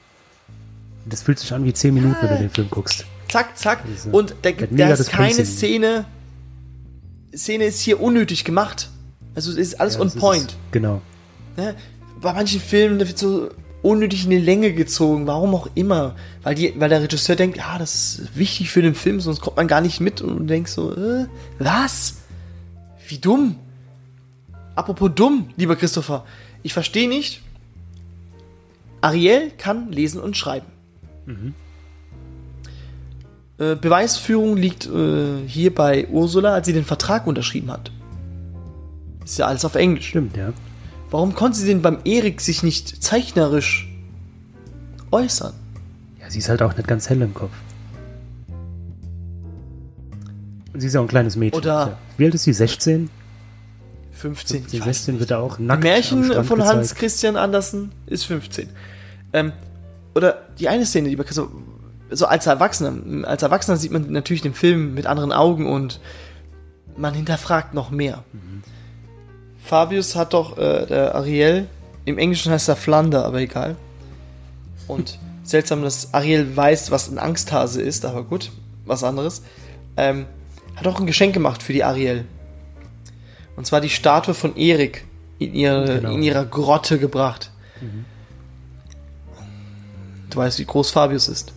[1.07, 3.05] Das fühlt sich an wie 10 Minuten, wenn du den Film guckst.
[3.29, 3.83] zack, zack.
[3.87, 5.45] Diese- Und da, der ist das keine Pacing.
[5.45, 6.05] Szene.
[7.35, 8.89] Szene ist hier unnötig gemacht.
[9.35, 10.51] Also es ist alles Ja, on point.
[10.51, 10.57] es.
[10.73, 11.01] Genau.
[11.57, 11.75] Ne?
[12.21, 13.51] Bei manchen Filmen wird so
[13.83, 16.17] unnötig in die Länge gezogen, warum auch immer.
[16.43, 19.57] Weil, die, weil der Regisseur denkt, ja, das ist wichtig für den Film, sonst kommt
[19.57, 21.27] man gar nicht mit und du denkst so, äh,
[21.59, 22.17] was?
[23.07, 23.57] Wie dumm.
[24.79, 26.24] Apropos dumm, lieber Christopher,
[26.62, 27.43] ich verstehe nicht.
[29.01, 30.66] Ariel kann lesen und schreiben.
[33.59, 37.91] Äh, Beweisführung liegt äh, hier bei Ursula, als sie den Vertrag unterschrieben hat.
[39.24, 40.11] Ist ja alles auf Englisch.
[40.11, 40.53] Stimmt, ja.
[41.11, 43.89] Warum konnte sie denn beim Erik sich nicht zeichnerisch
[45.11, 45.55] äußern?
[46.20, 47.51] Ja, sie ist halt auch nicht ganz hell im Kopf.
[50.72, 51.59] Und sie ist ja auch ein kleines Mädchen.
[51.61, 51.99] Oder- Ja.
[52.16, 52.53] Wie alt ist sie?
[52.53, 53.11] 16?
[54.19, 54.62] 15.
[54.62, 55.21] 15, ich weiß 16 nicht.
[55.21, 56.62] wird er auch nackt Märchen von gezeigt.
[56.62, 58.69] Hans Christian Andersen ist 15.
[59.33, 59.53] Ähm,
[60.14, 61.49] oder die eine Szene, die bei Christoph,
[62.11, 66.01] so als Erwachsener, als Erwachsener sieht man natürlich den Film mit anderen Augen und
[66.97, 68.25] man hinterfragt noch mehr.
[69.59, 71.66] Fabius hat doch äh, der Ariel,
[72.05, 73.77] im Englischen heißt er Flander, aber egal.
[74.87, 78.51] Und seltsam, dass Ariel weiß, was ein Angsthase ist, aber gut,
[78.85, 79.43] was anderes.
[79.97, 80.27] Ähm,
[80.75, 82.25] hat auch ein Geschenk gemacht für die Ariel.
[83.59, 85.05] Und zwar die Statue von Erik
[85.41, 86.13] in, ihre, Genau.
[86.15, 87.51] in ihrer Grotte gebracht.
[90.31, 91.53] Du weißt, wie groß Fabius ist.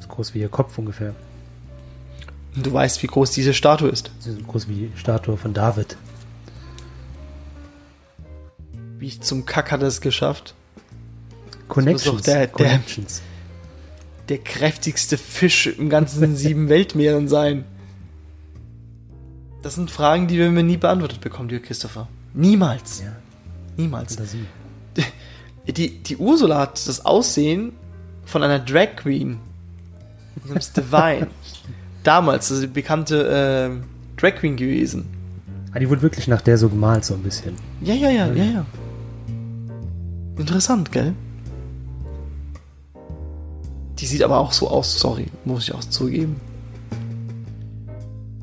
[0.00, 1.14] So groß wie ihr Kopf ungefähr.
[2.54, 4.10] Und du weißt, wie groß diese Statue ist.
[4.20, 5.96] Sie ist so groß wie die Statue von David.
[8.98, 10.54] Wie ich zum Kack hat er es geschafft.
[11.68, 12.22] Connections.
[12.22, 13.22] der- der- Connections.
[14.28, 17.64] Der kräftigste Fisch im ganzen sieben Weltmeeren sein.
[19.62, 22.08] Das sind Fragen, die wir mir nie beantwortet bekommen, lieber Christopher.
[22.34, 23.00] Niemals.
[23.00, 23.12] Ja,
[23.76, 24.16] Niemals.
[24.16, 24.44] Fantasie.
[25.66, 27.72] Die, die Ursula hat das Aussehen
[28.24, 29.38] von einer Drag Queen.
[30.44, 31.28] Namens Divine.
[32.02, 33.28] Damals, also die bekannte
[33.70, 33.84] ähm,
[34.16, 35.06] Drag Queen gewesen.
[35.72, 37.54] Ah, die wurde wirklich nach der so gemalt, so ein bisschen.
[37.80, 38.66] Ja, ja, ja, ja, ja.
[40.36, 41.14] Interessant, gell?
[44.00, 46.40] Die sieht aber auch so aus, sorry, muss ich auch zugeben.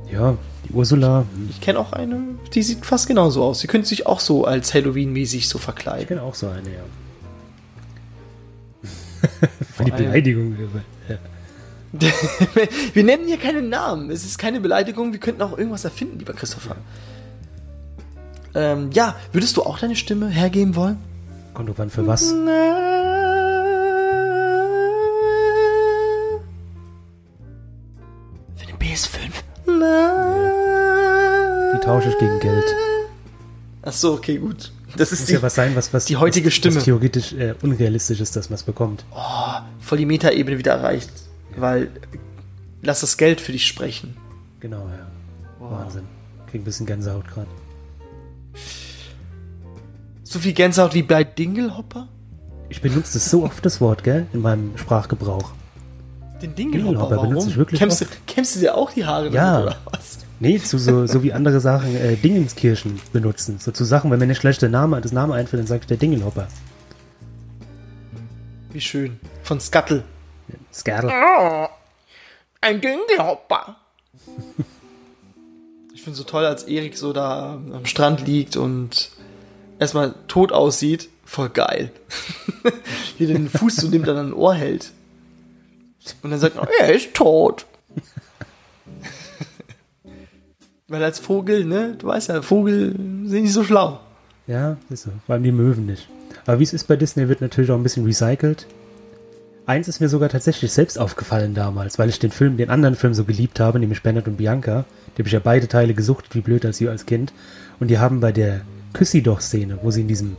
[0.10, 0.38] Ja,
[0.70, 1.26] die Ursula.
[1.50, 2.20] Ich kenne auch eine,
[2.54, 3.60] die sieht fast genauso aus.
[3.60, 6.08] Sie könnte sich auch so als Halloween-mäßig so Ich verkleiden.
[6.08, 6.84] kenne auch so eine, ja.
[9.74, 10.56] Für die Beleidigung.
[11.10, 11.18] Ja.
[12.94, 14.12] Wir nennen hier keinen Namen.
[14.12, 15.12] Es ist keine Beleidigung.
[15.12, 16.76] Wir könnten auch irgendwas erfinden, lieber Christopher.
[18.54, 20.98] Ähm, ja, würdest du auch deine Stimme hergeben wollen?
[21.56, 22.30] Kommt drauf an, für was.
[22.30, 22.36] Für
[31.90, 32.66] Die tausche ich gegen Geld.
[33.82, 34.72] Ach so, okay, gut.
[34.96, 36.76] Das ist Muss die, ja was sein, was, was die heutige was, Stimme.
[36.76, 39.06] Was theoretisch äh, unrealistisch ist, dass man es bekommt.
[39.80, 41.10] voll die Metaebene wieder erreicht.
[41.58, 41.90] Weil,
[42.84, 44.16] lass das Geld für dich sprechen.
[44.60, 45.08] Genau, ja.
[45.60, 46.04] Wahnsinn.
[46.52, 47.48] Krieg ein bisschen Gänsehaut gerade.
[50.24, 52.08] So viel Gänsehaut wie bei Dingelhopper?
[52.70, 54.28] Ich benutze das so oft, das Wort, gell?
[54.32, 55.54] In meinem Sprachgebrauch.
[56.40, 59.54] Den Dingelhopper Dingelhopper, benutze ich wirklich kämmst, du, kämmst du dir auch die Haare Ja.
[59.54, 60.20] damit, oder was?
[60.42, 63.60] Nee, zu so, so wie andere Sachen äh, Dingenskirchen benutzen.
[63.60, 65.88] So zu Sachen, wenn mir nicht schlecht der Name, das Name einfällt, dann sage ich
[65.88, 66.48] der Dingelhopper.
[68.72, 69.20] Wie schön.
[69.44, 70.04] Von Scuttle.
[70.74, 71.70] Skerl.
[72.62, 73.78] Ein Dingelhopper.
[75.94, 79.12] Ich finde so toll, als Erik so da am Strand liegt und
[79.80, 81.10] erstmal tot aussieht.
[81.26, 81.92] Voll geil.
[83.18, 84.92] Wie er den Fuß so nimmt, dann an ein Ohr hält.
[86.24, 87.66] Und dann sagt er, er ist tot.
[90.90, 92.94] Weil als Vogel, ne, du weißt ja, Vogel
[93.26, 94.00] sind nicht so schlau.
[94.48, 95.12] Ja, ist so.
[95.26, 96.10] Vor allem die Möwen nicht.
[96.46, 98.66] Aber wie es ist bei Disney, wird natürlich auch ein bisschen recycelt.
[99.68, 103.14] Eins ist mir sogar tatsächlich selbst aufgefallen damals, weil ich den Film, den anderen Film
[103.14, 104.86] so geliebt habe, nämlich Bernhard und Bianca.
[105.16, 107.34] Die habe ich ja beide Teile gesuchtet, wie blöd als sie als Kind.
[107.80, 108.62] Und die haben bei der
[108.94, 110.38] Küssi-Doch-Szene, wo sie in diesem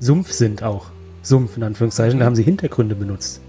[0.00, 0.86] Sumpf sind auch,
[1.22, 3.40] Sumpf in Anführungszeichen, da haben sie Hintergründe benutzt.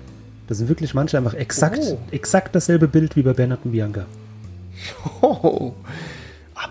[0.48, 1.98] Das sind wirklich manche einfach exakt, Oh.
[2.12, 4.06] exakt dasselbe Bild wie bei Bernhard und Bianca.
[5.22, 5.74] Oh,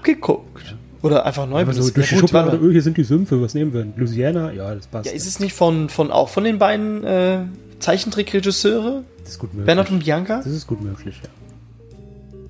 [0.06, 0.76] abgeguckt.
[1.02, 1.96] Oder einfach neu Aber so benutzt.
[1.96, 3.86] durch die Schublade, oh, hier sind die Sümpfe, was nehmen wir?
[3.96, 4.52] Louisiana?
[4.52, 5.06] Ja, das passt.
[5.06, 7.40] Ja, ist es nicht von, von auch von den beiden äh,
[7.78, 9.66] Zeichentrickregisseure, das ist gut möglich.
[9.66, 10.38] Bernhard und Bianca?
[10.38, 11.28] Das ist gut möglich, ja.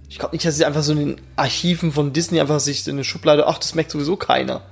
[0.09, 2.94] Ich glaube nicht, dass sie einfach so in den Archiven von Disney einfach sich in
[2.94, 4.62] eine Schublade, ach, das merkt sowieso keiner.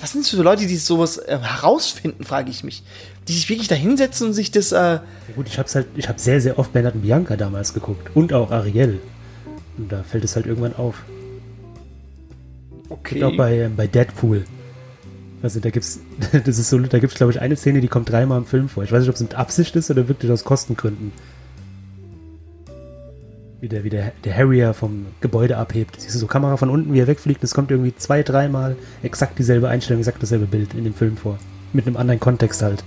[0.00, 2.82] Was sind das für Leute, die sowas äh, herausfinden, frage ich mich.
[3.28, 5.02] Die sich wirklich da hinsetzen und sich das, äh, Ja
[5.34, 8.14] gut, ich hab's halt, ich habe sehr, sehr oft Bernhard und Bianca damals geguckt.
[8.14, 9.00] Und auch Ariel.
[9.78, 11.04] Und da fällt es halt irgendwann auf.
[12.88, 13.22] Okay.
[13.24, 14.44] Auch bei, ähm, bei Deadpool.
[15.42, 16.00] Also da gibt's,
[16.44, 18.84] das ist so, da gibt's glaube ich eine Szene, die kommt dreimal im Film vor.
[18.84, 21.12] Ich weiß nicht, ob es mit Absicht ist oder wirklich aus Kostengründen.
[23.60, 26.00] Wie der, wie der, der Harrier vom Gebäude abhebt.
[26.00, 27.42] Siehst du so Kamera von unten, wie er wegfliegt.
[27.42, 31.38] Es kommt irgendwie zwei, dreimal exakt dieselbe Einstellung, exakt dasselbe Bild in dem Film vor.
[31.72, 32.84] Mit einem anderen Kontext halt.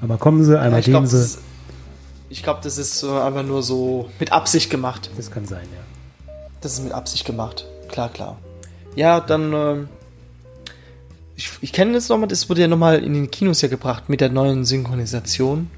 [0.00, 1.18] Einmal kommen sie, einmal glaube, gehen sie.
[1.18, 1.38] das,
[2.28, 5.10] ich glaub, das ist so einfach nur so mit Absicht gemacht.
[5.16, 6.32] Das kann sein, ja.
[6.60, 7.66] Das ist mit Absicht gemacht.
[7.88, 8.38] Klar, klar.
[8.98, 9.88] Ja, dann, ähm,
[11.36, 14.20] ich, ich kenne das nochmal, das wurde ja nochmal in den Kinos ja gebracht mit
[14.20, 15.70] der neuen Synchronisation.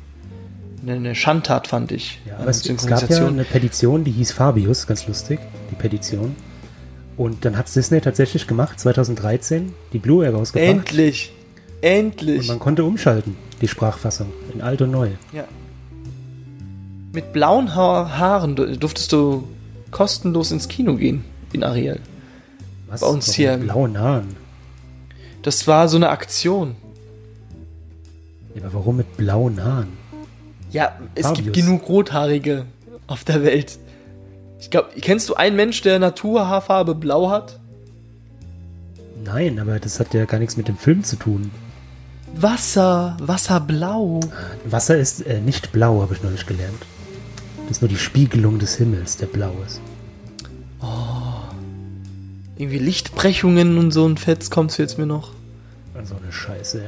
[0.86, 2.18] Eine, Schandtat fand ich.
[2.24, 5.38] Ja, Eine aber es, es gab ja eine Petition, die hieß Fabius, ganz lustig,
[5.70, 6.34] die Petition.
[7.18, 10.70] Und dann hat Disney tatsächlich gemacht, 2013, die Blu-ray rausgebracht.
[10.70, 11.32] Endlich!
[11.82, 12.48] Und Endlich!
[12.48, 15.10] man konnte umschalten, die Sprachfassung, in alt und neu.
[15.34, 15.44] Ja.
[17.12, 19.44] Mit blauen ha Haaren du- durftest du
[19.90, 22.00] kostenlos ins Kino gehen in Ariel.
[22.90, 23.00] Was?
[23.00, 24.36] Bei uns hier- mit Blauen Haaren.
[25.42, 26.76] Das war so eine Aktion.
[28.54, 29.88] Ja, aber warum mit blauen Haaren?
[30.70, 31.44] Ja, es Fabius.
[31.44, 32.66] gibt genug Rothaarige
[33.06, 33.78] auf der Welt.
[34.60, 37.58] Ich glaube, kennst du einen Mensch, der Naturhaarfarbe blau hat?
[39.24, 41.50] Nein, aber das hat ja gar nichts mit dem Film zu tun.
[42.34, 44.20] Wasser, Wasserblau.
[44.64, 46.82] Wasser ist äh, nicht blau, habe ich neulich gelernt.
[47.62, 49.80] Das ist nur die Spiegelung des Himmels, der blau ist.
[52.60, 55.32] Irgendwie Lichtbrechungen und so ein Fetz kommt's jetzt mir noch.
[56.04, 56.84] So eine Scheiße, ja.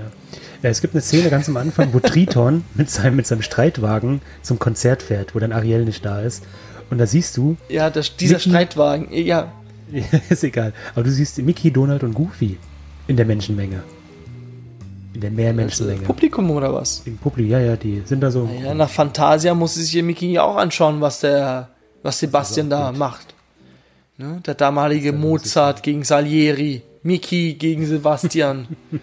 [0.63, 0.71] ja.
[0.71, 4.59] Es gibt eine Szene ganz am Anfang, wo Triton mit seinem, mit seinem Streitwagen zum
[4.59, 6.45] Konzert fährt, wo dann Ariel nicht da ist.
[6.91, 9.09] Und da siehst du, Ja, das, dieser Mickey- Streitwagen.
[9.13, 9.51] Ja,
[10.29, 12.59] ist egal, aber du siehst Mickey, Donald und Goofy
[13.07, 13.83] in der Menschenmenge.
[15.15, 16.03] In der das Mehrmenschenmenge.
[16.03, 17.03] Publikum oder was?
[17.07, 18.49] Im Publikum, ja, ja, die sind da so.
[18.63, 21.71] Ja, nach Fantasia muss sich hier Mickey auch anschauen, was der,
[22.03, 23.35] was Sebastian auch da macht.
[24.23, 24.41] Ne?
[24.47, 28.69] Der damalige Mozart gegen Salieri, Mickey gegen Sebastian.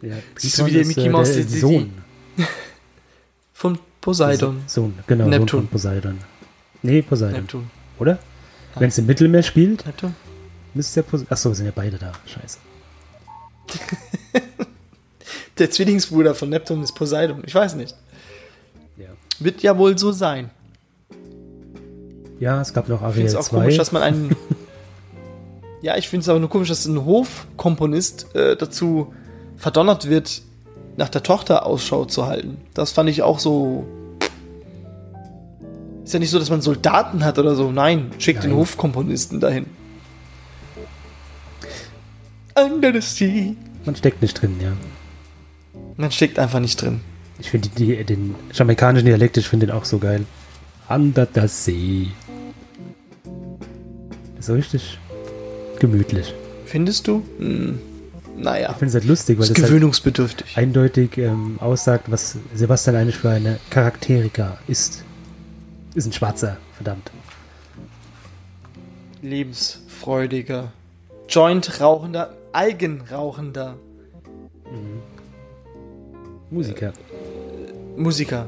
[0.00, 1.90] Ja, Siehst du, wie der Mickey äh, Mouse der die- die- Sohn.
[3.52, 4.62] von Poseidon.
[4.68, 5.48] Sohn, genau, Neptun.
[5.48, 6.18] Sohn von Poseidon.
[6.82, 7.70] Nee, Poseidon, Neptun.
[7.98, 8.20] oder?
[8.76, 10.14] Wenn es im Mittelmeer spielt, Neptun?
[10.72, 11.32] müsste der Poseidon.
[11.32, 12.12] Achso, sind ja beide da.
[12.26, 12.58] Scheiße.
[15.58, 17.42] Der Zwillingsbruder von Neptun ist Poseidon.
[17.44, 17.96] Ich weiß nicht.
[18.96, 19.08] Ja.
[19.40, 20.50] Wird ja wohl so sein.
[22.40, 23.58] Ja, es gab noch Ich finde Ariel es auch 2.
[23.58, 24.36] komisch, dass man einen.
[25.82, 29.12] ja, ich finde es aber nur komisch, dass ein Hofkomponist äh, dazu
[29.56, 30.42] verdonnert wird,
[30.96, 32.58] nach der Tochter Ausschau zu halten.
[32.74, 33.86] Das fand ich auch so.
[36.04, 37.70] Ist ja nicht so, dass man Soldaten hat oder so.
[37.70, 38.60] Nein, schickt den Nein.
[38.60, 39.66] Hofkomponisten dahin.
[42.58, 43.54] Under the sea.
[43.84, 44.72] Man steckt nicht drin, ja.
[45.96, 47.00] Man steckt einfach nicht drin.
[47.38, 47.68] Ich finde
[48.04, 50.24] den jamaikanischen Dialekt, ich finde den auch so geil.
[50.88, 52.06] Under the sea.
[54.40, 54.98] So richtig
[55.78, 56.34] gemütlich.
[56.66, 57.22] Findest du?
[57.38, 57.78] Hm,
[58.36, 58.70] naja.
[58.70, 60.56] Ich finde es halt lustig, weil das halt gewöhnungsbedürftig.
[60.56, 65.02] eindeutig ähm, aussagt, was Sebastian eigentlich für eine Charakterika ist.
[65.94, 67.10] Ist ein Schwarzer, verdammt.
[69.22, 70.72] lebensfreudiger,
[71.28, 73.76] Joint-rauchender, Algenrauchender
[76.50, 76.92] Musiker.
[77.96, 78.46] Musiker.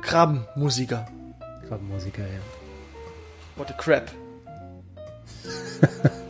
[0.00, 1.06] Krabbenmusiker.
[1.68, 2.40] Krabbenmusiker, ja.
[3.56, 4.10] What a crap.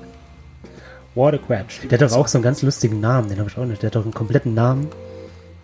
[1.14, 1.66] Crap.
[1.90, 3.82] Der hat doch auch so einen ganz lustigen Namen, den habe ich auch nicht.
[3.82, 4.88] Der hat doch einen kompletten Namen,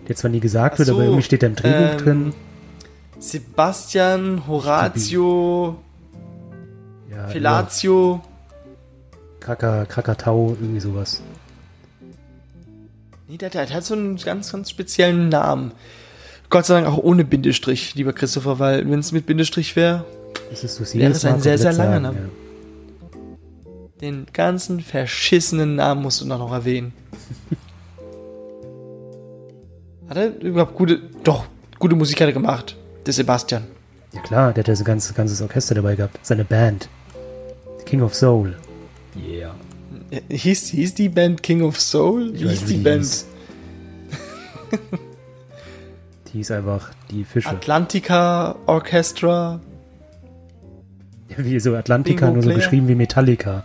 [0.09, 2.34] der zwar nie gesagt Ach wird, aber so, irgendwie steht der im Drehbuch ähm, drin.
[3.18, 5.76] Sebastian, Horatio,
[7.11, 8.20] Ja, Felatio.
[9.40, 11.22] Kracker, Krakatau, irgendwie sowas.
[13.28, 15.72] Nee, der, der hat so einen ganz, ganz speziellen Namen.
[16.51, 20.05] Gott sei Dank auch ohne Bindestrich, lieber Christopher, weil wenn es mit Bindestrich wäre,
[20.55, 22.18] so Wäre es ein sehr, sehr langer Name.
[22.18, 22.45] Name.
[24.01, 26.92] Den ganzen verschissenen Namen musst du noch, noch erwähnen.
[30.09, 31.47] hat er überhaupt gute, doch,
[31.78, 32.76] gute Musik hat er gemacht.
[33.07, 33.64] Der Sebastian.
[34.12, 34.20] Ja.
[34.22, 36.18] klar, der hat ja so ein ganzes, ganzes Orchester dabei gehabt.
[36.22, 36.88] Seine Band.
[37.84, 38.57] King of Soul.
[39.16, 39.55] Yeah.
[40.11, 42.32] Äh, Hieß, hieß die Band King of Soul?
[42.34, 43.03] Ich Wie weiß, hieß wie die Band?
[43.05, 43.26] hieß.
[46.32, 47.49] Die ist einfach die Fische.
[47.49, 49.61] Atlantica Orchestra.
[51.36, 52.59] wie so Atlantica, Bingo nur so Player.
[52.59, 53.64] geschrieben wie Metallica.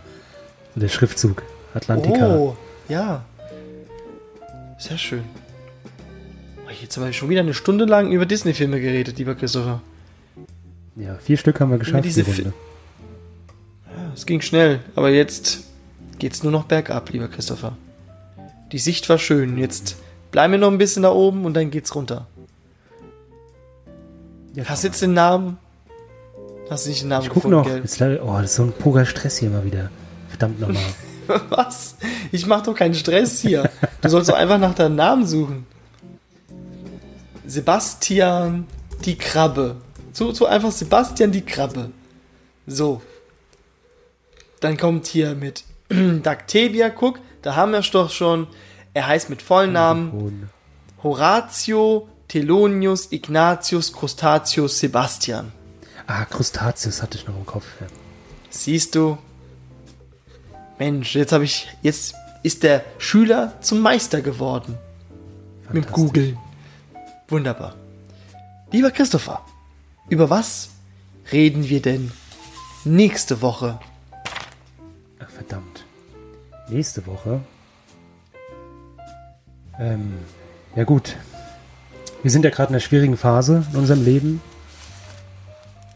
[0.74, 1.42] Der Schriftzug.
[1.74, 2.36] Atlantica.
[2.36, 2.56] Oh,
[2.88, 3.24] ja.
[4.78, 5.24] Sehr schön.
[6.66, 9.80] Oh, Jetzt haben wir schon wieder eine Stunde lang über Disney-Filme geredet, lieber Christopher.
[10.96, 12.04] Ja, vier Stück haben wir geschafft.
[12.04, 12.52] diese die Runde.
[14.14, 15.60] es ging schnell, aber jetzt
[16.18, 17.76] geht's nur noch bergab, lieber Christopher.
[18.72, 19.58] Die Sicht war schön.
[19.58, 19.96] Jetzt
[20.30, 22.26] bleiben wir noch ein bisschen da oben und dann geht's runter.
[24.54, 25.58] Ja, Hast du jetzt den Namen?
[26.68, 27.66] Hast du nicht den Namen ich guck gefunden, noch.
[27.66, 27.78] gell?
[27.78, 29.90] Jetzt, oh, das ist so ein purer Stress hier mal wieder.
[30.32, 30.82] Verdammt nochmal.
[31.50, 31.96] Was?
[32.32, 33.70] Ich mach doch keinen Stress hier.
[34.00, 35.66] Du sollst doch einfach nach deinem Namen suchen.
[37.46, 38.66] Sebastian
[39.04, 39.76] die Krabbe.
[40.12, 41.90] So, so einfach Sebastian die Krabbe.
[42.66, 43.02] So.
[44.60, 48.46] Dann kommt hier mit Dactevia, guck, da haben wir doch schon.
[48.94, 50.48] Er heißt mit vollen Namen
[51.02, 55.52] Horatio Thelonius Ignatius Crustatius Sebastian.
[56.06, 57.66] ah, Crustatius hatte ich noch im Kopf.
[57.80, 57.86] Ja.
[58.50, 59.18] Siehst du?
[60.78, 61.68] Mensch, jetzt habe ich.
[61.82, 64.76] Jetzt ist der Schüler zum Meister geworden.
[65.72, 65.90] Mit.
[65.92, 66.36] Google.
[67.28, 67.74] Wunderbar.
[68.72, 69.40] Lieber Christopher,
[70.08, 70.70] über was
[71.30, 72.10] reden wir denn
[72.84, 73.78] nächste Woche?
[75.18, 75.84] Ach, verdammt.
[76.68, 77.40] Nächste Woche.
[79.78, 80.14] Ähm,
[80.76, 81.16] ja gut.
[82.22, 84.40] Wir sind ja gerade in einer schwierigen Phase in unserem Leben.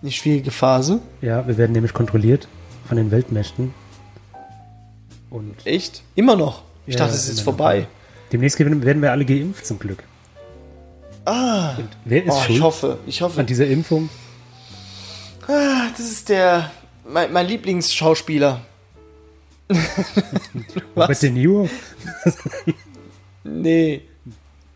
[0.02, 1.00] Eine schwierige Phase.
[1.20, 2.48] Ja, wir werden nämlich kontrolliert
[2.86, 3.74] von den Weltmächten.
[5.30, 6.02] Und Echt?
[6.14, 6.62] Immer noch.
[6.86, 7.44] Ich Ja, dachte, es ist jetzt noch.
[7.44, 7.86] vorbei.
[8.32, 10.02] demnächst werden wir alle geimpft zum Glück.
[11.24, 11.74] Ah.
[11.76, 13.40] Und wer ist Oh, schuld ich hoffe, ich hoffe.
[13.40, 14.08] an dieser Impfung?
[15.48, 16.70] Ah, das ist der.
[17.08, 18.60] Mein, mein Lieblingsschauspieler.
[20.96, 21.68] Robert De Niro?
[23.44, 24.02] Nee,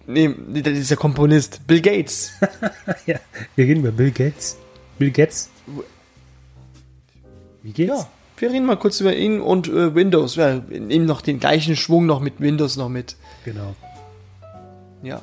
[0.06, 1.60] nee, das ist der Komponist.
[1.66, 2.32] Bill Gates.
[3.06, 3.18] ja,
[3.56, 4.56] wir reden über Bill Gates.
[4.98, 5.48] Bill Gates.
[7.62, 7.90] Wie geht's?
[8.00, 8.08] Ja,
[8.40, 10.36] wir reden mal kurz über ihn und äh, Windows.
[10.36, 13.16] Ja, nehmen noch den gleichen Schwung noch mit Windows noch mit.
[13.44, 13.74] Genau.
[15.02, 15.22] Ja.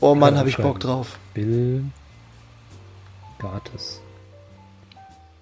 [0.00, 1.18] Oh Mann, habe ich Bock drauf.
[1.34, 1.84] Bill
[3.38, 4.00] Gates.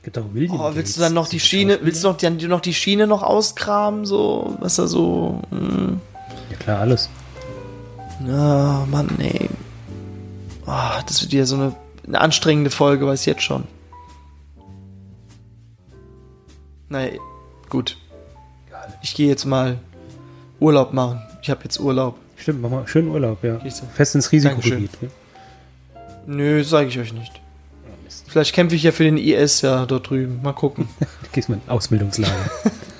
[0.03, 2.61] Gibt auch William Oh, willst du dann noch die Schiene, willst du noch die, noch
[2.61, 6.01] die Schiene noch ausgraben, so, was er so, hm.
[6.51, 7.09] Ja klar, alles.
[8.29, 9.49] Ah, Mann, ey.
[10.67, 11.75] Ah, das wird wieder so eine,
[12.07, 13.65] eine anstrengende Folge, weiß ich jetzt schon.
[16.95, 17.19] Naja,
[17.71, 17.97] gut.
[19.03, 19.81] Ich gehe jetzt mal
[20.61, 21.21] Urlaub machen.
[21.43, 22.17] Ich habe jetzt Urlaub.
[22.37, 23.59] Stimmt, mach mal schönen Urlaub, ja.
[23.95, 24.93] Fest ins Risikogebiet.
[25.01, 25.09] Ja.
[26.29, 27.33] Nö, sage ich euch nicht.
[28.29, 30.41] Vielleicht kämpfe ich ja für den IS ja dort drüben.
[30.43, 30.89] Mal gucken.
[31.01, 32.33] Du gehst mal in Ausbildungslager.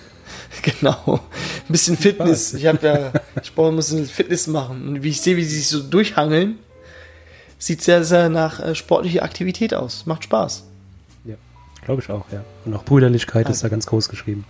[0.63, 1.21] genau.
[1.69, 2.53] Ein bisschen Fitness.
[2.55, 4.89] Ich habe ja, ich brauche muss ein Fitness machen.
[4.89, 6.59] Und wie ich sehe, wie sie sich so durchhangeln,
[7.59, 10.05] sieht sehr, sehr nach äh, sportlicher Aktivität aus.
[10.07, 10.65] Macht Spaß.
[11.85, 12.43] Ja, glaube ich auch, ja.
[12.65, 14.45] Und auch Brüderlichkeit ist da ganz groß geschrieben.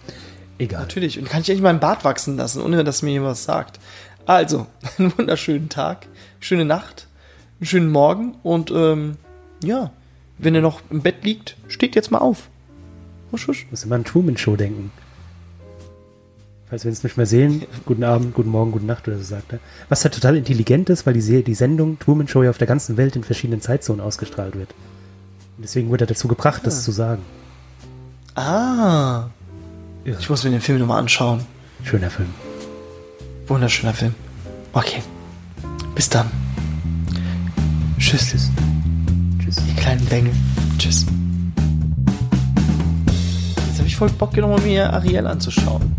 [0.59, 0.82] Egal.
[0.82, 1.18] Natürlich.
[1.18, 3.80] Und kann ich endlich meinen Bart wachsen lassen, ohne dass mir jemand was sagt.
[4.24, 4.66] Also,
[4.99, 6.07] einen wunderschönen Tag,
[6.39, 7.09] schöne Nacht,
[7.59, 9.16] einen schönen Morgen und ähm,
[9.64, 9.91] ja,
[10.39, 12.49] wenn ihr noch im Bett liegt, steht jetzt mal auf.
[13.32, 13.66] Husch, husch.
[13.70, 14.93] Muss immer an Truman Show denken.
[16.66, 19.53] Falls wir uns nicht mehr sehen, guten Abend, guten Morgen, guten Nacht oder so sagt
[19.53, 19.59] er.
[19.89, 22.97] Was ja total intelligent ist, weil die, die Sendung Truman Show ja auf der ganzen
[22.97, 24.72] Welt in verschiedenen Zeitzonen ausgestrahlt wird.
[25.57, 27.22] Und deswegen wurde er dazu gebracht, das zu sagen.
[28.34, 29.26] Ah,
[30.05, 30.18] Ja.
[30.18, 31.40] ich muss mir den Film nochmal anschauen.
[31.84, 32.28] Schöner Film.
[33.46, 34.14] Wunderschöner Film.
[34.72, 35.02] Okay.
[35.94, 36.26] Bis dann.
[37.98, 38.50] Tschüss, Tschüss.
[39.40, 39.57] Tschüss.
[39.68, 40.32] ihr kleinen Bengel.
[40.78, 41.07] Tschüss.
[43.68, 45.94] Jetzt habe ich voll Bock, nochmal mir Ariel anzuschauen.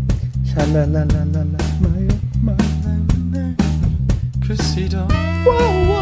[4.46, 5.08] Küss sie doch.
[5.44, 5.95] Wow, wow.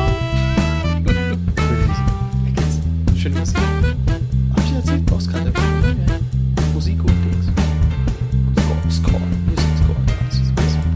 [3.24, 3.54] schön was.
[3.54, 5.52] Hab ich erzählt, Boxkarte.
[6.74, 7.46] Musik und Dings.
[8.60, 9.96] Score, Score, Music Score.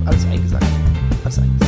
[0.04, 0.66] Alles eingesagt.
[1.24, 1.67] Alles eingesagt.